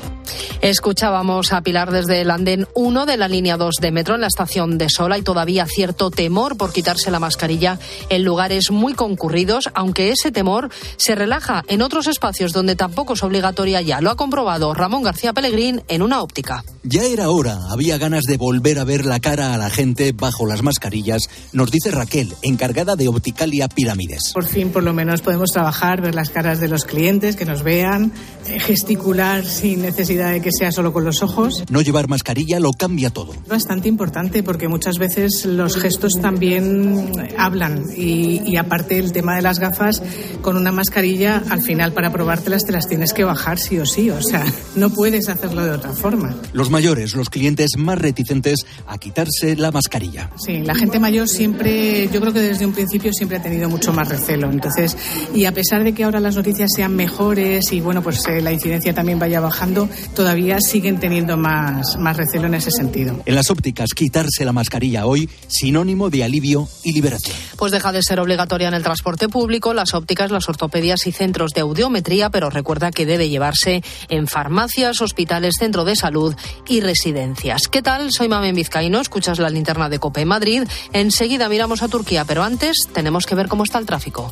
Escuchábamos 0.62 1.54
a 1.54 1.62
Pilar 1.62 1.91
desde 1.91 2.22
el 2.22 2.32
andén 2.32 2.68
1 2.74 3.06
de 3.06 3.18
la 3.18 3.28
línea 3.28 3.58
2 3.58 3.76
de 3.82 3.91
metro 3.91 4.15
en 4.15 4.22
la 4.22 4.28
estación 4.28 4.78
de 4.78 4.89
Sola 4.89 5.18
y 5.18 5.22
todavía 5.22 5.68
cierto 5.68 6.10
temor 6.10 6.58
por 6.58 6.74
quitarse 6.74 7.12
la 7.12 7.20
mascarilla 7.20 7.78
en 8.10 8.24
lugares 8.24 8.72
muy 8.72 8.94
concurridos, 8.94 9.70
aunque 9.76 10.12
ese 10.12 10.32
temor 10.32 10.70
se 10.98 11.13
relaja 11.13 11.63
en 11.68 11.82
otros 11.82 12.08
espacios 12.08 12.52
donde 12.52 12.76
tampoco 12.76 13.13
es 13.13 13.24
obligatoria 13.24 13.82
ya. 13.82 14.02
Lo 14.02 14.10
ha 14.10 14.15
comprobado 14.15 14.74
Ramón 14.74 15.04
García 15.04 15.34
Pellegrín 15.34 15.84
en 15.88 16.02
una 16.02 16.22
óptica. 16.22 16.63
Ya 16.84 17.04
era 17.04 17.30
hora, 17.30 17.58
había 17.70 17.98
ganas 17.98 18.26
de 18.26 18.38
volver 18.38 18.80
a 18.80 18.84
ver 18.84 19.06
la 19.06 19.20
cara 19.20 19.54
a 19.54 19.58
la 19.58 19.70
gente 19.70 20.13
bajo 20.13 20.46
las 20.46 20.63
mascarillas, 20.63 21.30
nos 21.52 21.72
dice 21.72 21.91
Raquel, 21.91 22.34
encargada 22.41 22.96
de 22.96 23.08
Opticalia 23.08 23.68
Pirámides. 23.68 24.32
Por 24.34 24.46
fin, 24.46 24.72
por 24.72 24.84
lo 24.84 24.94
menos, 24.94 25.22
podemos 25.22 25.52
trabajar, 25.52 26.02
ver 26.02 26.15
las 26.15 26.30
caras 26.30 26.60
de 26.60 26.68
los 26.68 26.86
clientes, 26.86 27.36
que 27.36 27.46
nos 27.46 27.63
vean, 27.63 28.12
eh, 28.48 28.60
gesticular 28.96 29.46
sin 29.46 29.82
necesidad 29.82 30.32
de 30.32 30.42
que 30.42 30.52
sea 30.58 30.72
solo 30.72 30.94
con 30.94 31.04
los 31.04 31.22
ojos. 31.22 31.64
No 31.70 31.82
llevar 31.82 32.08
mascarilla 32.08 32.62
lo 32.62 32.72
cambia 32.72 33.10
todo. 33.10 33.34
Bastante 33.48 33.90
importante 33.90 34.42
porque 34.42 34.70
muchas 34.70 34.98
veces 34.98 35.46
los 35.46 35.76
gestos 35.76 36.14
también 36.22 37.12
hablan 37.38 37.84
y, 37.96 38.42
y 38.46 38.56
aparte 38.56 38.98
el 38.98 39.12
tema 39.12 39.36
de 39.36 39.42
las 39.42 39.60
gafas 39.60 40.02
con 40.42 40.56
una 40.56 40.72
mascarilla 40.72 41.44
al 41.50 41.62
final 41.62 41.92
para 41.92 42.12
probártelas 42.12 42.64
te 42.64 42.72
las 42.72 42.88
tienes 42.88 43.12
que 43.12 43.26
bajar 43.26 43.60
sí 43.60 43.78
o 43.80 43.86
sí, 43.86 44.10
o 44.10 44.22
sea, 44.22 44.46
no 44.76 44.90
puedes 44.90 45.28
hacerlo 45.28 45.66
de 45.66 45.72
otra 45.72 45.92
forma. 45.92 46.34
Los 46.54 46.70
mayores, 46.70 47.16
los 47.16 47.30
clientes 47.30 47.72
más 47.78 47.98
reticentes 47.98 48.66
a 48.88 48.98
quitarse 48.98 49.58
la 49.58 49.72
mascarilla. 49.72 50.30
Sí, 50.38 50.60
la 50.60 50.76
gente 50.76 51.00
mayor 51.00 51.28
siempre, 51.28 52.08
yo 52.14 52.22
creo 52.22 52.32
que 52.32 52.40
desde 52.40 52.66
un 52.66 52.74
principio 52.74 53.12
siempre 53.12 53.38
ha 53.38 53.42
tenido 53.42 53.68
mucho 53.68 53.92
más 53.92 54.08
recelo. 54.08 54.50
Entonces, 54.50 54.96
y 55.34 55.46
a 55.46 55.52
pesar 55.52 55.84
de 55.84 55.94
que 55.94 56.06
ahora 56.06 56.22
las 56.22 56.36
noticias 56.36 56.72
sean 56.74 56.96
mejores 56.96 57.74
y 57.74 57.82
bueno, 57.82 58.02
pues 58.02 58.26
eh, 58.28 58.42
la 58.42 58.54
incidencia 58.54 58.85
también 58.93 59.19
vaya 59.19 59.39
bajando, 59.39 59.89
todavía 60.15 60.60
siguen 60.60 61.00
teniendo 61.00 61.38
más, 61.38 61.98
más 61.98 62.17
recelo 62.17 62.48
en 62.48 62.56
ese 62.56 62.71
sentido. 62.71 63.21
En 63.26 63.36
las 63.36 63.50
ópticas, 63.50 63.89
quitarse 63.93 64.45
la 64.45 64.52
mascarilla 64.52 65.06
hoy, 65.06 65.30
sinónimo 65.48 66.10
de 66.10 66.24
alivio 66.24 66.67
y 66.84 66.93
liberación. 66.93 67.36
Pues 67.58 67.71
deja 67.71 67.91
de 67.91 68.04
ser 68.04 68.19
obligatoria 68.19 68.67
en 68.67 68.74
el 68.74 68.84
transporte 68.84 69.30
público, 69.30 69.74
las 69.74 69.93
ópticas, 69.93 70.32
las 70.32 70.48
ortopedias 70.50 71.08
y 71.08 71.12
centros 71.12 71.52
de 71.52 71.62
audiometría, 71.62 72.30
pero 72.30 72.50
recuerda 72.50 72.91
que 72.91 73.06
debe 73.06 73.30
llevarse 73.30 73.84
en 74.10 74.28
farmacias, 74.28 75.02
hospitales, 75.02 75.56
centro 75.58 75.86
de 75.86 75.95
salud 75.95 76.36
y 76.67 76.82
residencias. 76.82 77.67
¿Qué 77.69 77.82
tal? 77.82 78.12
Soy 78.12 78.28
Mamen 78.28 78.56
Vizcaíno, 78.56 79.00
escuchas 79.00 79.39
la 79.39 79.50
linterna 79.50 79.89
de 79.89 80.00
Cope 80.00 80.26
Madrid. 80.26 80.63
Enseguida 80.93 81.50
miramos 81.50 81.82
a 81.82 81.88
Turquía, 81.88 82.26
pero 82.26 82.43
antes 82.43 82.78
tenemos 82.93 83.26
que 83.26 83.36
ver 83.36 83.48
cómo 83.48 83.63
está 83.63 83.80
el 83.80 83.86
tráfico. 83.86 84.32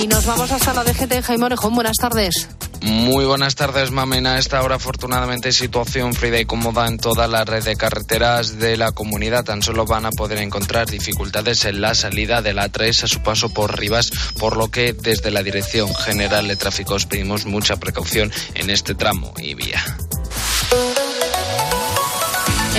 Y 0.00 0.06
nos 0.06 0.24
vamos 0.24 0.50
hasta 0.50 0.72
la 0.72 0.82
DGT. 0.82 1.22
Jaime 1.22 1.44
Orejón, 1.44 1.74
buenas 1.74 1.98
tardes. 1.98 2.48
Muy 2.80 3.26
buenas 3.26 3.54
tardes, 3.54 3.90
Mamen. 3.90 4.26
A 4.26 4.38
esta 4.38 4.62
hora, 4.62 4.76
afortunadamente, 4.76 5.52
situación 5.52 6.14
fría 6.14 6.40
y 6.40 6.46
cómoda 6.46 6.86
en 6.86 6.96
toda 6.96 7.28
la 7.28 7.44
red 7.44 7.62
de 7.62 7.76
carreteras 7.76 8.58
de 8.58 8.78
la 8.78 8.92
comunidad. 8.92 9.44
Tan 9.44 9.62
solo 9.62 9.84
van 9.84 10.06
a 10.06 10.10
poder 10.10 10.38
encontrar 10.38 10.88
dificultades 10.88 11.66
en 11.66 11.82
la 11.82 11.94
salida 11.94 12.40
de 12.40 12.54
la 12.54 12.70
3 12.70 13.04
a 13.04 13.08
su 13.08 13.20
paso 13.20 13.50
por 13.50 13.78
Rivas, 13.78 14.10
por 14.38 14.56
lo 14.56 14.70
que 14.70 14.94
desde 14.94 15.30
la 15.30 15.42
Dirección 15.42 15.94
General 15.94 16.48
de 16.48 16.56
Tráfico 16.56 16.94
os 16.94 17.04
pedimos 17.04 17.44
mucha 17.44 17.76
precaución 17.76 18.32
en 18.54 18.70
este 18.70 18.94
tramo 18.94 19.34
y 19.36 19.52
vía. 19.52 19.84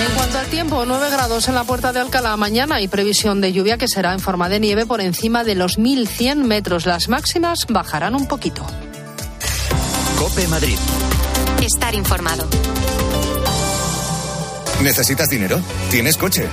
En 0.04 0.10
cuanto 0.16 0.38
al 0.38 0.46
tiempo, 0.46 0.84
9 0.84 1.10
grados 1.10 1.46
en 1.46 1.54
la 1.54 1.62
puerta 1.62 1.92
de 1.92 2.00
Alcalá 2.00 2.36
mañana 2.36 2.80
y 2.80 2.88
previsión 2.88 3.40
de 3.40 3.52
lluvia 3.52 3.78
que 3.78 3.86
será 3.86 4.12
en 4.12 4.18
forma 4.18 4.48
de 4.48 4.58
nieve 4.58 4.84
por 4.84 5.00
encima 5.00 5.44
de 5.44 5.54
los 5.54 5.78
1100 5.78 6.44
metros. 6.44 6.86
Las 6.86 7.08
máximas 7.08 7.66
bajarán 7.68 8.16
un 8.16 8.26
poquito. 8.26 8.66
Cope 10.18 10.48
Madrid. 10.48 10.76
Estar 11.62 11.94
informado. 11.94 12.48
¿Necesitas 14.82 15.28
dinero? 15.28 15.60
¿Tienes 15.88 16.16
coche? 16.16 16.48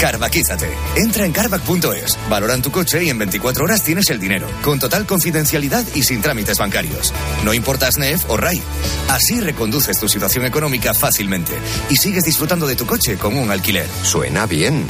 Carvaquízate. 0.00 0.66
Entra 0.96 1.26
en 1.26 1.32
carvac.es, 1.32 2.18
valoran 2.30 2.62
tu 2.62 2.70
coche 2.70 3.04
y 3.04 3.10
en 3.10 3.18
24 3.18 3.64
horas 3.64 3.82
tienes 3.84 4.08
el 4.08 4.18
dinero, 4.18 4.48
con 4.62 4.78
total 4.78 5.06
confidencialidad 5.06 5.84
y 5.94 6.02
sin 6.02 6.22
trámites 6.22 6.58
bancarios. 6.58 7.12
No 7.44 7.52
importa 7.52 7.92
SNEF 7.92 8.28
o 8.30 8.38
RAI. 8.38 8.62
Así 9.08 9.40
reconduces 9.40 10.00
tu 10.00 10.08
situación 10.08 10.46
económica 10.46 10.94
fácilmente 10.94 11.52
y 11.90 11.96
sigues 11.96 12.24
disfrutando 12.24 12.66
de 12.66 12.76
tu 12.76 12.86
coche 12.86 13.16
con 13.16 13.36
un 13.36 13.50
alquiler. 13.50 13.86
Suena 14.02 14.46
bien. 14.46 14.86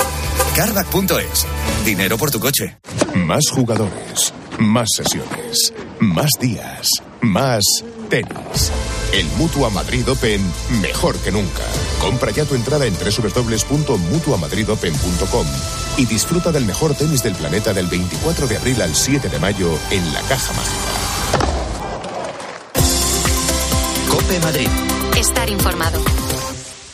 Carvac.es. 0.54 1.46
Dinero 1.84 2.16
por 2.16 2.30
tu 2.30 2.38
coche. 2.38 2.78
Más 3.14 3.42
jugadores, 3.50 4.32
más 4.58 4.88
sesiones, 4.94 5.74
más 5.98 6.30
días, 6.40 6.88
más 7.20 7.64
tenis. 8.08 8.70
El 9.12 9.26
Mutua 9.36 9.70
Madrid 9.70 10.08
Open 10.08 10.40
mejor 10.80 11.16
que 11.18 11.32
nunca. 11.32 11.64
Compra 12.00 12.30
ya 12.30 12.44
tu 12.44 12.54
entrada 12.54 12.86
en 12.86 12.94
www.mutuamadridopen.com 12.94 15.46
y 15.96 16.06
disfruta 16.06 16.52
del 16.52 16.64
mejor 16.64 16.94
tenis 16.94 17.20
del 17.22 17.34
planeta 17.34 17.72
del 17.72 17.86
24 17.86 18.46
de 18.46 18.56
abril 18.56 18.80
al 18.82 18.94
7 18.94 19.28
de 19.28 19.38
mayo 19.38 19.76
en 19.90 20.12
la 20.12 20.20
Caja 20.22 20.52
Mágica. 20.52 20.76
Cope 24.08 24.38
Madrid. 24.40 24.68
Estar 25.16 25.48
informado. 25.50 26.00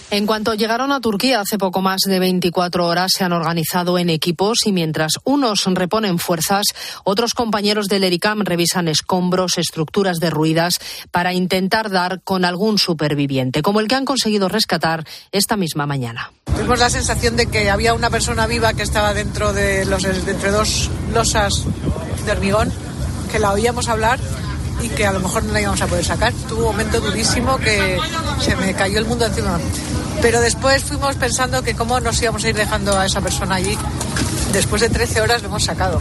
En 0.08 0.24
cuanto 0.24 0.54
llegaron 0.54 0.92
a 0.92 1.00
Turquía 1.00 1.40
hace 1.40 1.58
poco 1.58 1.82
más 1.82 2.02
de 2.06 2.20
24 2.20 2.86
horas, 2.86 3.10
se 3.12 3.24
han 3.24 3.32
organizado 3.32 3.98
en 3.98 4.08
equipos 4.08 4.58
y 4.64 4.72
mientras 4.72 5.14
unos 5.24 5.64
reponen 5.66 6.20
fuerzas, 6.20 6.64
otros 7.02 7.34
compañeros 7.34 7.88
del 7.88 8.04
ERICAM 8.04 8.42
revisan 8.42 8.86
escombros, 8.86 9.58
estructuras 9.58 10.20
derruidas 10.20 10.78
para 11.10 11.32
intentar 11.32 11.90
dar 11.90 12.20
con 12.22 12.44
algún 12.44 12.78
superviviente, 12.78 13.62
como 13.62 13.80
el 13.80 13.88
que 13.88 13.96
han 13.96 14.04
conseguido 14.04 14.48
rescatar 14.48 15.04
esta 15.32 15.56
misma 15.56 15.86
mañana. 15.86 16.30
Tuvimos 16.44 16.78
la 16.78 16.88
sensación 16.88 17.36
de 17.36 17.46
que 17.46 17.68
había 17.68 17.92
una 17.92 18.08
persona 18.08 18.46
viva 18.46 18.74
que 18.74 18.84
estaba 18.84 19.12
dentro 19.12 19.52
de 19.52 19.86
los 19.86 20.04
entre 20.04 20.52
dos 20.52 20.88
losas 21.12 21.64
de 22.24 22.30
hormigón, 22.30 22.72
que 23.32 23.40
la 23.40 23.50
oíamos 23.50 23.88
hablar 23.88 24.20
y 24.82 24.88
que 24.88 25.06
a 25.06 25.12
lo 25.12 25.20
mejor 25.20 25.44
no 25.44 25.52
la 25.52 25.60
íbamos 25.60 25.80
a 25.80 25.86
poder 25.86 26.04
sacar. 26.04 26.32
Tuvo 26.48 26.60
un 26.60 26.66
momento 26.72 27.00
durísimo 27.00 27.58
que 27.58 27.98
se 28.40 28.56
me 28.56 28.74
cayó 28.74 28.98
el 28.98 29.06
mundo 29.06 29.26
encima. 29.26 29.58
Pero 30.22 30.40
después 30.40 30.84
fuimos 30.84 31.16
pensando 31.16 31.62
que 31.62 31.74
cómo 31.74 32.00
nos 32.00 32.20
íbamos 32.20 32.44
a 32.44 32.48
ir 32.48 32.56
dejando 32.56 32.98
a 32.98 33.06
esa 33.06 33.20
persona 33.20 33.56
allí. 33.56 33.76
Después 34.52 34.82
de 34.82 34.88
13 34.88 35.20
horas 35.20 35.42
lo 35.42 35.48
hemos 35.48 35.64
sacado. 35.64 36.00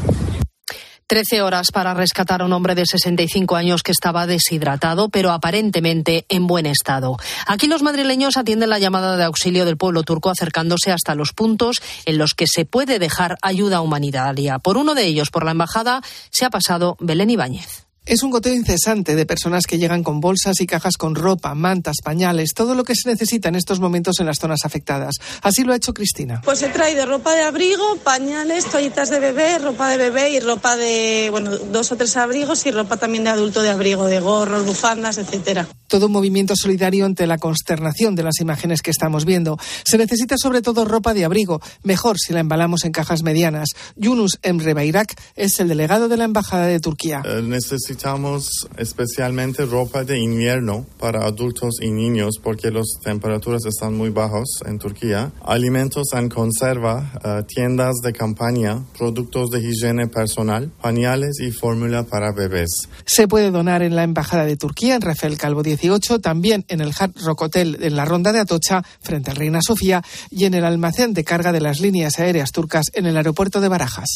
13 1.07 1.43
horas 1.43 1.67
para 1.71 1.93
rescatar 1.93 2.41
a 2.41 2.45
un 2.45 2.53
hombre 2.53 2.73
de 2.73 2.85
65 2.85 3.55
años 3.55 3.83
que 3.83 3.91
estaba 3.91 4.25
deshidratado, 4.25 5.09
pero 5.09 5.31
aparentemente 5.31 6.25
en 6.29 6.47
buen 6.47 6.65
estado. 6.65 7.17
Aquí 7.45 7.67
los 7.67 7.83
madrileños 7.83 8.37
atienden 8.37 8.71
la 8.71 8.79
llamada 8.79 9.15
de 9.15 9.23
auxilio 9.23 9.65
del 9.65 9.77
pueblo 9.77 10.01
turco 10.01 10.31
acercándose 10.31 10.91
hasta 10.91 11.13
los 11.13 11.31
puntos 11.31 11.77
en 12.05 12.17
los 12.17 12.33
que 12.33 12.47
se 12.47 12.65
puede 12.65 12.97
dejar 12.97 13.37
ayuda 13.43 13.81
humanitaria. 13.81 14.57
Por 14.57 14.77
uno 14.77 14.95
de 14.95 15.05
ellos, 15.05 15.29
por 15.29 15.45
la 15.45 15.51
embajada, 15.51 16.01
se 16.31 16.43
ha 16.43 16.49
pasado 16.49 16.97
Belén 16.99 17.29
Ibáñez. 17.29 17.84
Es 18.07 18.21
un 18.21 18.29
goteo 18.29 18.53
incesante 18.53 19.15
de 19.15 19.25
personas 19.25 19.65
que 19.65 19.79
llegan 19.79 20.03
con 20.03 20.19
bolsas 20.19 20.61
y 20.61 20.67
cajas 20.67 20.95
con 20.95 21.15
ropa, 21.15 21.55
mantas, 21.55 21.95
pañales, 22.03 22.53
todo 22.53 22.75
lo 22.75 22.83
que 22.83 22.93
se 22.93 23.09
necesita 23.09 23.49
en 23.49 23.55
estos 23.55 23.79
momentos 23.79 24.19
en 24.19 24.27
las 24.27 24.37
zonas 24.37 24.59
afectadas. 24.63 25.15
Así 25.41 25.63
lo 25.63 25.73
ha 25.73 25.75
hecho 25.75 25.91
Cristina. 25.95 26.39
Pues 26.45 26.61
he 26.61 26.69
traído 26.69 27.07
ropa 27.07 27.33
de 27.33 27.41
abrigo, 27.41 27.97
pañales, 28.03 28.65
toallitas 28.65 29.09
de 29.09 29.19
bebé, 29.19 29.57
ropa 29.57 29.89
de 29.89 29.97
bebé 29.97 30.29
y 30.29 30.39
ropa 30.39 30.77
de, 30.77 31.29
bueno, 31.31 31.57
dos 31.57 31.91
o 31.91 31.95
tres 31.95 32.15
abrigos 32.15 32.63
y 32.67 32.71
ropa 32.71 32.97
también 32.97 33.23
de 33.23 33.31
adulto 33.31 33.63
de 33.63 33.71
abrigo, 33.71 34.05
de 34.05 34.19
gorros, 34.19 34.67
bufandas, 34.67 35.17
etcétera. 35.17 35.67
Todo 35.87 36.07
un 36.07 36.11
movimiento 36.11 36.55
solidario 36.55 37.05
ante 37.05 37.27
la 37.27 37.37
consternación 37.37 38.15
de 38.15 38.23
las 38.23 38.39
imágenes 38.39 38.81
que 38.81 38.91
estamos 38.91 39.25
viendo. 39.25 39.57
Se 39.83 39.97
necesita 39.97 40.35
sobre 40.37 40.61
todo 40.61 40.85
ropa 40.85 41.13
de 41.13 41.25
abrigo, 41.25 41.61
mejor 41.83 42.17
si 42.19 42.33
la 42.33 42.39
embalamos 42.39 42.85
en 42.85 42.91
cajas 42.91 43.23
medianas. 43.23 43.69
Yunus 43.95 44.39
Emre 44.41 44.73
Bayrak 44.73 45.13
es 45.35 45.59
el 45.59 45.67
delegado 45.67 46.07
de 46.07 46.17
la 46.17 46.25
Embajada 46.25 46.65
de 46.65 46.79
Turquía. 46.79 47.21
Eh, 47.25 47.41
necesitamos 47.43 48.67
especialmente 48.77 49.65
ropa 49.65 50.03
de 50.03 50.19
invierno 50.19 50.85
para 50.99 51.25
adultos 51.25 51.75
y 51.81 51.91
niños 51.91 52.35
porque 52.41 52.71
las 52.71 52.85
temperaturas 53.03 53.65
están 53.65 53.95
muy 53.95 54.09
bajas 54.09 54.47
en 54.65 54.79
Turquía. 54.79 55.31
Alimentos 55.43 56.07
en 56.13 56.29
conserva, 56.29 57.11
eh, 57.23 57.43
tiendas 57.47 57.95
de 58.03 58.13
campaña, 58.13 58.83
productos 58.97 59.49
de 59.49 59.59
higiene 59.59 60.07
personal, 60.07 60.71
pañales 60.81 61.39
y 61.39 61.51
fórmula 61.51 62.03
para 62.03 62.31
bebés. 62.31 62.87
Se 63.05 63.27
puede 63.27 63.51
donar 63.51 63.81
en 63.81 63.95
la 63.95 64.03
Embajada 64.03 64.45
de 64.45 64.57
Turquía 64.57 64.95
en 64.95 65.01
Rafael 65.01 65.37
Calvo 65.37 65.63
18, 65.75 66.19
también 66.19 66.65
en 66.67 66.81
el 66.81 66.93
Hard 66.97 67.13
Rock 67.23 67.43
Hotel 67.43 67.77
en 67.81 67.95
la 67.95 68.05
Ronda 68.05 68.31
de 68.31 68.39
Atocha 68.39 68.83
frente 69.01 69.31
al 69.31 69.37
Reina 69.37 69.59
Sofía 69.61 70.03
y 70.29 70.45
en 70.45 70.53
el 70.53 70.65
almacén 70.65 71.13
de 71.13 71.23
carga 71.23 71.51
de 71.51 71.61
las 71.61 71.79
líneas 71.79 72.19
aéreas 72.19 72.51
turcas 72.51 72.85
en 72.93 73.05
el 73.05 73.17
aeropuerto 73.17 73.61
de 73.61 73.67
Barajas. 73.67 74.09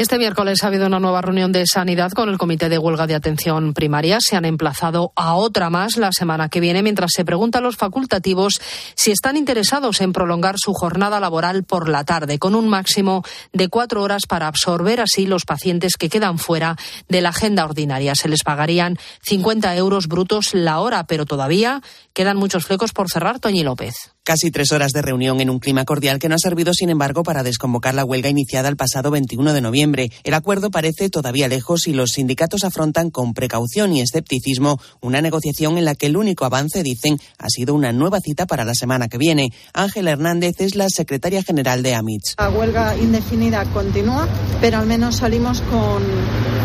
Este 0.00 0.16
miércoles 0.16 0.64
ha 0.64 0.68
habido 0.68 0.86
una 0.86 0.98
nueva 0.98 1.20
reunión 1.20 1.52
de 1.52 1.66
sanidad 1.66 2.12
con 2.12 2.30
el 2.30 2.38
Comité 2.38 2.70
de 2.70 2.78
Huelga 2.78 3.06
de 3.06 3.14
Atención 3.14 3.74
Primaria. 3.74 4.16
Se 4.18 4.34
han 4.34 4.46
emplazado 4.46 5.12
a 5.14 5.34
otra 5.34 5.68
más 5.68 5.98
la 5.98 6.10
semana 6.10 6.48
que 6.48 6.58
viene 6.58 6.82
mientras 6.82 7.10
se 7.14 7.22
pregunta 7.22 7.58
a 7.58 7.60
los 7.60 7.76
facultativos 7.76 8.62
si 8.94 9.10
están 9.10 9.36
interesados 9.36 10.00
en 10.00 10.14
prolongar 10.14 10.54
su 10.56 10.72
jornada 10.72 11.20
laboral 11.20 11.64
por 11.64 11.90
la 11.90 12.04
tarde, 12.04 12.38
con 12.38 12.54
un 12.54 12.66
máximo 12.66 13.22
de 13.52 13.68
cuatro 13.68 14.02
horas 14.02 14.22
para 14.26 14.46
absorber 14.46 15.02
así 15.02 15.26
los 15.26 15.44
pacientes 15.44 15.98
que 15.98 16.08
quedan 16.08 16.38
fuera 16.38 16.78
de 17.10 17.20
la 17.20 17.28
agenda 17.28 17.66
ordinaria. 17.66 18.14
Se 18.14 18.30
les 18.30 18.42
pagarían 18.42 18.96
50 19.24 19.76
euros 19.76 20.08
brutos 20.08 20.54
la 20.54 20.80
hora, 20.80 21.04
pero 21.04 21.26
todavía 21.26 21.82
quedan 22.14 22.38
muchos 22.38 22.64
flecos 22.64 22.94
por 22.94 23.10
cerrar. 23.10 23.38
Toñi 23.38 23.64
López. 23.64 24.12
Casi 24.30 24.52
tres 24.52 24.70
horas 24.70 24.92
de 24.92 25.02
reunión 25.02 25.40
en 25.40 25.50
un 25.50 25.58
clima 25.58 25.84
cordial 25.84 26.20
que 26.20 26.28
no 26.28 26.36
ha 26.36 26.38
servido, 26.38 26.72
sin 26.72 26.88
embargo, 26.88 27.24
para 27.24 27.42
desconvocar 27.42 27.96
la 27.96 28.04
huelga 28.04 28.28
iniciada 28.28 28.68
el 28.68 28.76
pasado 28.76 29.10
21 29.10 29.52
de 29.54 29.60
noviembre. 29.60 30.12
El 30.22 30.34
acuerdo 30.34 30.70
parece 30.70 31.10
todavía 31.10 31.48
lejos 31.48 31.88
y 31.88 31.92
los 31.92 32.12
sindicatos 32.12 32.62
afrontan 32.62 33.10
con 33.10 33.34
precaución 33.34 33.92
y 33.92 34.02
escepticismo 34.02 34.80
una 35.00 35.20
negociación 35.20 35.78
en 35.78 35.84
la 35.84 35.96
que 35.96 36.06
el 36.06 36.16
único 36.16 36.44
avance, 36.44 36.84
dicen, 36.84 37.18
ha 37.38 37.48
sido 37.48 37.74
una 37.74 37.92
nueva 37.92 38.20
cita 38.20 38.46
para 38.46 38.64
la 38.64 38.76
semana 38.76 39.08
que 39.08 39.18
viene. 39.18 39.52
Ángela 39.72 40.12
Hernández 40.12 40.60
es 40.60 40.76
la 40.76 40.86
secretaria 40.90 41.42
general 41.42 41.82
de 41.82 41.96
AMITS. 41.96 42.36
La 42.38 42.50
huelga 42.50 42.96
indefinida 42.96 43.64
continúa, 43.72 44.28
pero 44.60 44.78
al 44.78 44.86
menos 44.86 45.16
salimos 45.16 45.60
con 45.62 46.04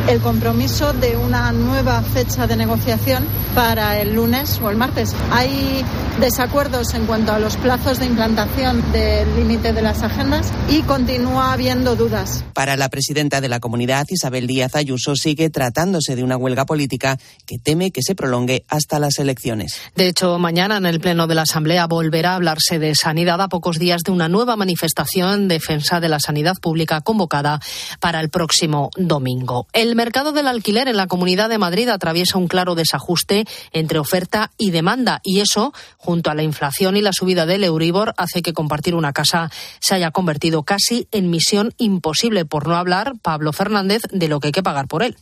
el 0.07 0.21
compromiso 0.21 0.93
de 0.93 1.17
una 1.17 1.51
nueva 1.51 2.01
fecha 2.01 2.45
de 2.45 2.55
negociación 2.55 3.25
para 3.55 3.99
el 3.99 4.13
lunes 4.13 4.59
o 4.61 4.69
el 4.69 4.77
martes. 4.77 5.15
Hay 5.31 5.83
desacuerdos 6.19 6.93
en 6.93 7.05
cuanto 7.05 7.33
a 7.33 7.39
los 7.39 7.57
plazos 7.57 7.99
de 7.99 8.05
implantación 8.05 8.83
del 8.91 9.35
límite 9.35 9.73
de 9.73 9.81
las 9.81 10.03
agendas 10.03 10.51
y 10.69 10.81
continúa 10.83 11.53
habiendo 11.53 11.95
dudas. 11.95 12.43
Para 12.53 12.77
la 12.77 12.89
presidenta 12.89 13.41
de 13.41 13.49
la 13.49 13.59
comunidad, 13.59 14.05
Isabel 14.09 14.47
Díaz 14.47 14.75
Ayuso, 14.75 15.15
sigue 15.15 15.49
tratándose 15.49 16.15
de 16.15 16.23
una 16.23 16.37
huelga 16.37 16.65
política 16.65 17.17
que 17.45 17.57
teme 17.57 17.91
que 17.91 18.01
se 18.01 18.15
prolongue 18.15 18.63
hasta 18.69 18.99
las 18.99 19.19
elecciones. 19.19 19.79
De 19.95 20.07
hecho, 20.07 20.37
mañana 20.37 20.77
en 20.77 20.85
el 20.85 20.99
Pleno 20.99 21.27
de 21.27 21.35
la 21.35 21.41
Asamblea 21.41 21.87
volverá 21.87 22.31
a 22.31 22.35
hablarse 22.35 22.79
de 22.79 22.93
sanidad 22.95 23.41
a 23.41 23.49
pocos 23.49 23.79
días 23.79 24.03
de 24.03 24.11
una 24.11 24.29
nueva 24.29 24.55
manifestación 24.55 25.33
en 25.33 25.47
defensa 25.47 25.99
de 25.99 26.09
la 26.09 26.19
sanidad 26.19 26.55
pública 26.61 27.01
convocada 27.01 27.59
para 27.99 28.21
el 28.21 28.29
próximo 28.29 28.89
domingo. 28.95 29.67
El 29.73 29.94
mercado 29.95 30.31
del 30.31 30.47
alquiler 30.47 30.87
en 30.87 30.97
la 30.97 31.07
Comunidad 31.07 31.49
de 31.49 31.57
Madrid 31.57 31.89
atraviesa 31.89 32.37
un 32.37 32.47
claro 32.47 32.75
desajuste 32.75 33.45
entre 33.71 33.97
oferta 33.97 34.51
y 34.57 34.69
demanda 34.71 35.21
y 35.23 35.39
eso, 35.39 35.73
junto 35.97 36.29
a 36.29 36.35
la 36.35 36.43
inflación 36.43 36.97
y 36.97 37.01
la 37.01 37.13
subida 37.13 37.45
del 37.45 37.63
Euribor 37.63 38.13
hace 38.17 38.41
que 38.41 38.53
compartir 38.53 38.93
una 38.93 39.13
casa 39.13 39.49
se 39.79 39.95
haya 39.95 40.11
convertido 40.11 40.63
casi 40.63 41.07
en 41.11 41.29
misión 41.29 41.73
imposible, 41.77 42.45
por 42.45 42.67
no 42.67 42.75
hablar, 42.75 43.13
Pablo 43.21 43.53
Fernández, 43.53 44.03
de 44.11 44.27
lo 44.27 44.39
que 44.39 44.47
hay 44.47 44.51
que 44.51 44.63
pagar 44.63 44.87
por 44.87 45.01
él. 45.01 45.17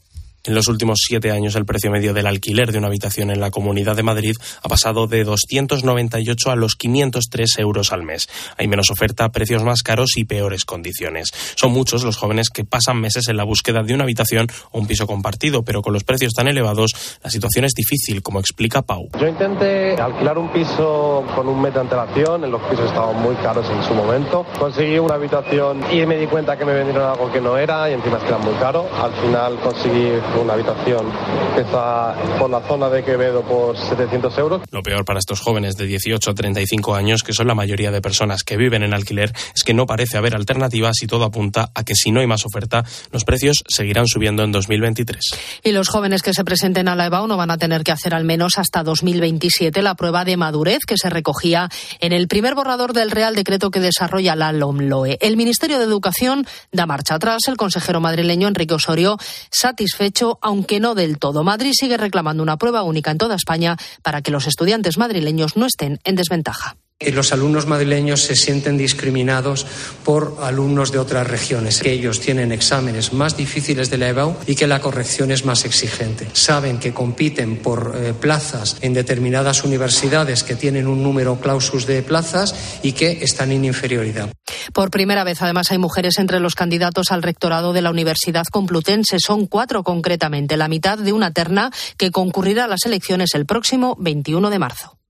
En 0.46 0.56
los 0.56 0.68
últimos 0.68 1.00
siete 1.08 1.32
años, 1.32 1.56
el 1.56 1.66
precio 1.66 1.90
medio 1.90 2.14
del 2.14 2.28
alquiler 2.28 2.74
de 2.74 2.78
una 2.78 2.88
habitación 2.88 3.32
en 3.32 3.40
la 3.40 3.50
Comunidad 3.50 3.96
de 3.96 4.04
Madrid 4.04 4.36
ha 4.62 4.68
pasado 4.68 5.08
de 5.08 5.24
298 5.24 6.52
a 6.52 6.58
los 6.58 6.76
503 6.76 7.60
euros 7.60 7.94
al 7.94 8.04
mes. 8.04 8.28
Hay 8.58 8.68
menos 8.68 8.92
oferta, 8.92 9.30
precios 9.30 9.64
más 9.64 9.84
caros 9.84 10.18
y 10.18 10.26
peores 10.26 10.66
condiciones. 10.66 11.30
Son 11.56 11.72
muchos 11.72 12.04
los 12.04 12.18
jóvenes 12.18 12.50
que 12.50 12.66
pasan 12.66 13.00
meses 13.00 13.30
en 13.30 13.38
la 13.38 13.46
búsqueda 13.46 13.84
de 13.84 13.94
una 13.94 14.04
habitación 14.04 14.48
o 14.72 14.80
un 14.80 14.86
piso 14.86 15.08
compartido, 15.08 15.64
pero 15.64 15.82
con 15.82 15.94
los 15.94 16.04
precios 16.04 16.34
tan 16.34 16.50
elevados, 16.50 16.92
la 17.24 17.30
situación 17.30 17.64
es 17.64 17.72
difícil, 17.72 18.22
como 18.22 18.42
explica 18.42 18.82
Pau. 18.82 19.08
Yo 19.18 19.28
intenté 19.28 19.94
alquilar 19.94 20.38
un 20.38 20.52
piso 20.52 21.24
con 21.38 21.48
un 21.48 21.62
mes 21.62 21.74
de 21.74 21.80
antelación, 21.80 22.44
en 22.44 22.52
los 22.52 22.62
pisos 22.64 22.88
estaban 22.88 23.16
muy 23.22 23.36
caros 23.36 23.66
en 23.70 23.82
su 23.82 23.94
momento. 23.94 24.46
Conseguí 24.60 25.00
una 25.00 25.14
habitación 25.14 25.86
y 25.90 26.06
me 26.06 26.18
di 26.18 26.28
cuenta 26.28 26.58
que 26.58 26.66
me 26.66 26.74
vendieron 26.74 27.10
algo 27.10 27.32
que 27.32 27.40
no 27.40 27.58
era 27.58 27.90
y 27.90 27.94
encima 27.94 28.18
es 28.18 28.24
que 28.24 28.30
era 28.30 28.40
muy 28.40 28.56
caro. 28.56 28.90
Al 29.02 29.14
final 29.14 29.58
conseguí 29.62 30.12
una 30.42 30.54
habitación 30.54 31.12
que 31.56 31.62
está 31.62 32.16
por 32.40 32.50
la 32.50 32.62
zona 32.62 32.90
de 32.90 33.04
Quevedo 33.04 33.42
por 33.42 33.78
700 33.78 34.38
euros. 34.38 34.62
Lo 34.72 34.82
peor 34.84 35.06
para 35.06 35.20
estos 35.20 35.40
jóvenes 35.40 35.78
de 35.78 35.86
18 35.86 36.32
a 36.32 36.34
35 36.34 36.96
años, 36.96 37.24
que 37.24 37.34
son 37.34 37.48
la 37.48 37.56
mayoría 37.56 37.92
de 37.92 38.02
personas 38.02 38.44
que 38.44 38.58
viven 38.58 38.84
en 38.84 38.94
alquiler, 38.94 39.34
es 39.56 39.64
que 39.64 39.74
no 39.74 39.86
parece 39.86 40.18
haber 40.18 40.36
alternativas 40.36 41.02
y 41.02 41.08
todo 41.08 41.26
apunta 41.26 41.72
a 41.74 41.84
que 41.84 41.96
si 41.96 42.12
no 42.12 42.20
hay 42.20 42.28
más 42.28 42.46
oferta, 42.46 42.84
los 43.12 43.24
precios 43.24 43.64
seguirán 43.68 44.08
subiendo 44.08 44.44
en 44.44 44.52
2023. 44.52 45.20
Y 45.64 45.72
los 45.72 45.90
jóvenes 45.90 46.22
que 46.22 46.34
se 46.34 46.44
presenten 46.44 46.88
a 46.88 46.96
la 46.96 47.08
EBAU 47.08 47.28
no 47.28 47.38
van 47.38 47.52
a 47.52 47.58
tener 47.58 47.84
que 47.84 47.92
hacer 47.92 48.14
al 48.14 48.24
menos 48.24 48.58
hasta 48.58 48.84
2027 48.84 49.82
la 49.82 49.96
prueba 49.96 50.26
de 50.26 50.38
madurez 50.38 50.80
que 50.88 50.98
se 50.98 51.10
recogía 51.10 51.70
en 52.00 52.14
el 52.14 52.28
primer 52.28 52.56
borrador 52.56 52.94
del 52.94 53.12
Real 53.12 53.36
Decreto 53.36 53.72
que 53.72 53.80
desarrolla 53.80 54.36
la 54.36 54.52
LOMLOE. 54.52 55.18
El 55.22 55.38
Ministerio 55.38 55.78
de 55.78 55.86
Educación 55.86 56.48
da 56.72 56.86
marcha 56.86 57.16
atrás. 57.16 57.44
El 57.48 57.58
consejero 57.58 58.00
madrileño 58.00 58.48
Enrique 58.48 58.74
Osorio, 58.74 59.18
satisfecho, 59.50 60.23
aunque 60.42 60.80
no 60.80 60.96
del 60.96 61.20
todo. 61.20 61.44
Madrid 61.44 61.74
sigue 61.74 61.98
reclamando 61.98 62.44
una 62.44 62.58
prueba 62.58 62.84
única 62.84 63.12
en 63.12 63.18
toda 63.18 63.36
España 63.36 63.78
para 64.02 64.22
que 64.22 64.32
los 64.32 64.48
estudiantes 64.48 64.98
madrileños 64.98 65.56
no 65.56 65.66
estén 65.66 66.00
en 66.04 66.16
desventaja 66.16 66.76
los 67.12 67.34
alumnos 67.34 67.68
madrileños 67.68 68.22
se 68.22 68.36
sienten 68.36 68.78
discriminados 68.78 69.66
por 70.04 70.38
alumnos 70.42 70.92
de 70.92 71.00
otras 71.00 71.28
regiones, 71.28 71.80
que 71.80 71.92
ellos 71.92 72.20
tienen 72.20 72.52
exámenes 72.52 73.14
más 73.14 73.36
difíciles 73.36 73.90
de 73.90 73.98
la 73.98 74.10
EBAU 74.10 74.36
y 74.48 74.56
que 74.56 74.68
la 74.68 74.80
corrección 74.80 75.32
es 75.32 75.46
más 75.46 75.66
exigente. 75.66 76.28
Saben 76.34 76.80
que 76.80 76.94
compiten 76.94 77.58
por 77.58 77.94
eh, 77.96 78.14
plazas 78.14 78.78
en 78.82 78.94
determinadas 78.94 79.64
universidades 79.64 80.44
que 80.44 80.56
tienen 80.56 80.88
un 80.88 81.04
número 81.04 81.40
clausus 81.40 81.86
de 81.86 82.02
plazas 82.04 82.80
y 82.84 82.94
que 82.94 83.24
están 83.24 83.52
en 83.52 83.66
inferioridad. 83.66 84.30
Por 84.74 84.92
primera 84.92 85.24
vez, 85.24 85.42
además, 85.42 85.72
hay 85.72 85.78
mujeres 85.78 86.20
entre 86.20 86.40
los 86.40 86.56
candidatos 86.56 87.12
al 87.12 87.24
rectorado 87.24 87.74
de 87.74 87.82
la 87.82 87.92
Universidad 87.92 88.46
Complutense. 88.52 89.18
Son 89.20 89.46
cuatro 89.48 89.84
concretamente, 89.84 90.58
la 90.58 90.68
mitad 90.68 90.98
de 90.98 91.14
una 91.14 91.32
terna 91.32 91.72
que 91.98 92.12
concurrirá 92.12 92.66
a 92.66 92.68
las 92.68 92.86
elecciones 92.86 93.32
el 93.34 93.46
próximo 93.46 93.96
21 94.00 94.50
de 94.50 94.60
marzo. 94.60 95.03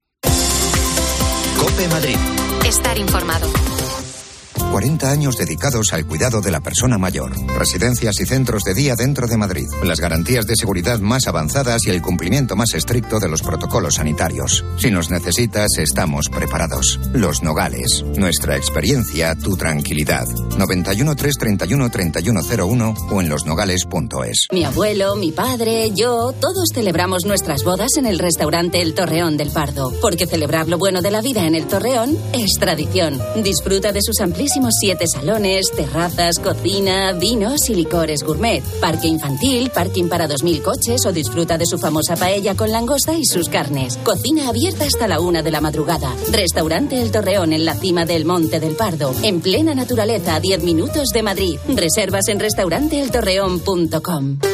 Cope 1.64 1.88
Madrid. 1.88 2.18
Estar 2.66 2.98
informado. 2.98 3.73
40 4.74 5.12
años 5.12 5.38
dedicados 5.38 5.94
al 5.94 6.08
cuidado 6.08 6.42
de 6.42 6.50
la 6.50 6.60
persona 6.60 6.98
mayor. 6.98 7.32
Residencias 7.60 8.20
y 8.20 8.26
centros 8.26 8.64
de 8.64 8.74
día 8.74 8.96
dentro 8.98 9.28
de 9.28 9.38
Madrid. 9.38 9.68
Las 9.84 10.00
garantías 10.00 10.48
de 10.48 10.56
seguridad 10.56 11.00
más 11.00 11.28
avanzadas 11.28 11.86
y 11.86 11.92
el 11.92 12.02
cumplimiento 12.02 12.56
más 12.56 12.74
estricto 12.74 13.20
de 13.20 13.30
los 13.30 13.44
protocolos 13.44 13.94
sanitarios. 13.94 14.66
Si 14.80 14.90
nos 14.90 15.12
necesitas, 15.12 15.78
estamos 15.78 16.28
preparados. 16.30 17.00
Los 17.14 17.44
Nogales. 17.44 18.04
Nuestra 18.18 18.58
experiencia, 18.58 19.36
tu 19.36 19.56
tranquilidad. 19.56 20.26
91 20.58 21.16
331 21.18 21.92
3101 21.92 22.94
o 23.12 23.22
en 23.22 23.30
losnogales.es. 23.30 24.48
Mi 24.52 24.64
abuelo, 24.64 25.16
mi 25.18 25.32
padre, 25.32 25.92
yo, 25.92 26.32
todos 26.32 26.70
celebramos 26.74 27.26
nuestras 27.26 27.64
bodas 27.64 27.92
en 27.98 28.08
el 28.08 28.18
restaurante 28.18 28.82
El 28.82 28.96
Torreón 28.96 29.38
del 29.38 29.52
Pardo. 29.52 29.94
Porque 30.02 30.26
celebrar 30.26 30.68
lo 30.68 30.80
bueno 30.80 31.04
de 31.04 31.12
la 31.12 31.22
vida 31.22 31.46
en 31.46 31.54
el 31.54 31.68
Torreón 31.68 32.18
es 32.34 32.54
tradición. 32.60 33.22
Disfruta 33.44 33.92
de 33.92 34.02
sus 34.02 34.20
siete 34.72 35.06
salones, 35.08 35.72
terrazas, 35.76 36.40
cocina, 36.40 37.14
vinos 37.14 37.70
y 37.70 37.76
licores 37.76 38.24
gourmet, 38.24 38.64
parque 38.80 39.08
infantil, 39.08 39.70
parking 39.70 40.10
para 40.10 40.28
2.000 40.28 40.62
coches 40.62 41.06
o 41.06 41.12
disfruta 41.12 41.58
de 41.58 41.66
su 41.66 41.78
famosa 41.78 42.16
paella 42.16 42.56
con 42.56 42.72
langosta 42.72 43.14
y 43.14 43.26
sus 43.26 43.50
carnes. 43.50 43.98
Cocina 44.04 44.50
abierta 44.50 44.86
hasta 44.86 45.08
la 45.08 45.20
una 45.20 45.42
de 45.42 45.52
la 45.52 45.62
madrugada. 45.62 46.14
Restaurante 46.32 47.02
El 47.02 47.12
Torreón 47.12 47.54
en 47.54 47.66
la 47.66 47.76
cima 47.76 48.06
del 48.06 48.26
Monte 48.26 48.60
del 48.60 48.76
Pardo, 48.76 49.14
en 49.24 49.42
plena 49.42 49.76
naturaleza 49.76 50.36
a 50.36 50.40
10 50.40 50.64
minutos 50.64 51.10
de 51.10 51.24
Madrid. 51.24 51.60
Reservas 51.68 52.28
en 52.28 52.40
restauranteeltorreón.com. 52.40 54.53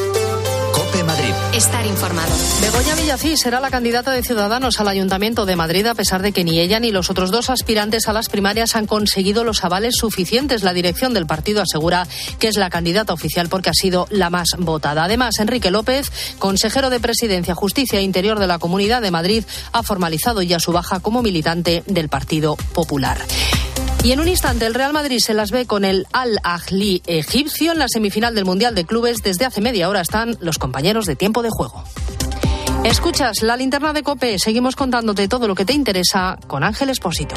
Cope 0.90 0.98
de 0.98 1.04
Madrid. 1.04 1.32
Estar 1.54 1.86
informado. 1.86 2.32
Begoña 2.60 2.94
Villacís 2.94 3.40
será 3.40 3.60
la 3.60 3.70
candidata 3.70 4.12
de 4.12 4.22
Ciudadanos 4.22 4.80
al 4.80 4.88
Ayuntamiento 4.88 5.46
de 5.46 5.56
Madrid, 5.56 5.86
a 5.86 5.94
pesar 5.94 6.22
de 6.22 6.32
que 6.32 6.44
ni 6.44 6.58
ella 6.58 6.80
ni 6.80 6.90
los 6.90 7.10
otros 7.10 7.30
dos 7.30 7.50
aspirantes 7.50 8.08
a 8.08 8.12
las 8.12 8.28
primarias 8.28 8.76
han 8.76 8.86
conseguido 8.86 9.44
los 9.44 9.64
avales 9.64 9.96
suficientes. 9.96 10.62
La 10.62 10.72
dirección 10.72 11.14
del 11.14 11.26
partido 11.26 11.62
asegura 11.62 12.06
que 12.38 12.48
es 12.48 12.56
la 12.56 12.70
candidata 12.70 13.12
oficial 13.12 13.48
porque 13.48 13.70
ha 13.70 13.74
sido 13.74 14.06
la 14.10 14.30
más 14.30 14.50
votada. 14.58 15.04
Además, 15.04 15.38
Enrique 15.38 15.70
López, 15.70 16.10
consejero 16.38 16.90
de 16.90 17.00
Presidencia, 17.00 17.54
Justicia 17.54 17.98
e 17.98 18.02
Interior 18.02 18.38
de 18.38 18.46
la 18.46 18.58
Comunidad 18.58 19.02
de 19.02 19.10
Madrid, 19.10 19.44
ha 19.72 19.82
formalizado 19.82 20.42
ya 20.42 20.58
su 20.58 20.72
baja 20.72 21.00
como 21.00 21.22
militante 21.22 21.82
del 21.86 22.08
Partido 22.08 22.56
Popular. 22.72 23.18
Y 24.02 24.12
en 24.12 24.20
un 24.20 24.28
instante 24.28 24.64
el 24.64 24.72
Real 24.72 24.94
Madrid 24.94 25.18
se 25.18 25.34
las 25.34 25.50
ve 25.50 25.66
con 25.66 25.84
el 25.84 26.06
Al 26.12 26.38
Ahly 26.42 27.02
egipcio 27.06 27.72
en 27.72 27.78
la 27.78 27.86
semifinal 27.86 28.34
del 28.34 28.46
Mundial 28.46 28.74
de 28.74 28.86
Clubes. 28.86 29.22
Desde 29.22 29.44
hace 29.44 29.60
media 29.60 29.90
hora 29.90 30.00
están 30.00 30.38
los 30.40 30.58
compañeros 30.58 31.04
de 31.04 31.16
tiempo 31.16 31.42
de 31.42 31.50
juego. 31.50 31.84
Escuchas 32.82 33.42
la 33.42 33.58
linterna 33.58 33.92
de 33.92 34.02
Cope. 34.02 34.38
Seguimos 34.38 34.74
contándote 34.74 35.28
todo 35.28 35.46
lo 35.46 35.54
que 35.54 35.66
te 35.66 35.74
interesa 35.74 36.38
con 36.46 36.64
Ángel 36.64 36.88
Espósito. 36.88 37.34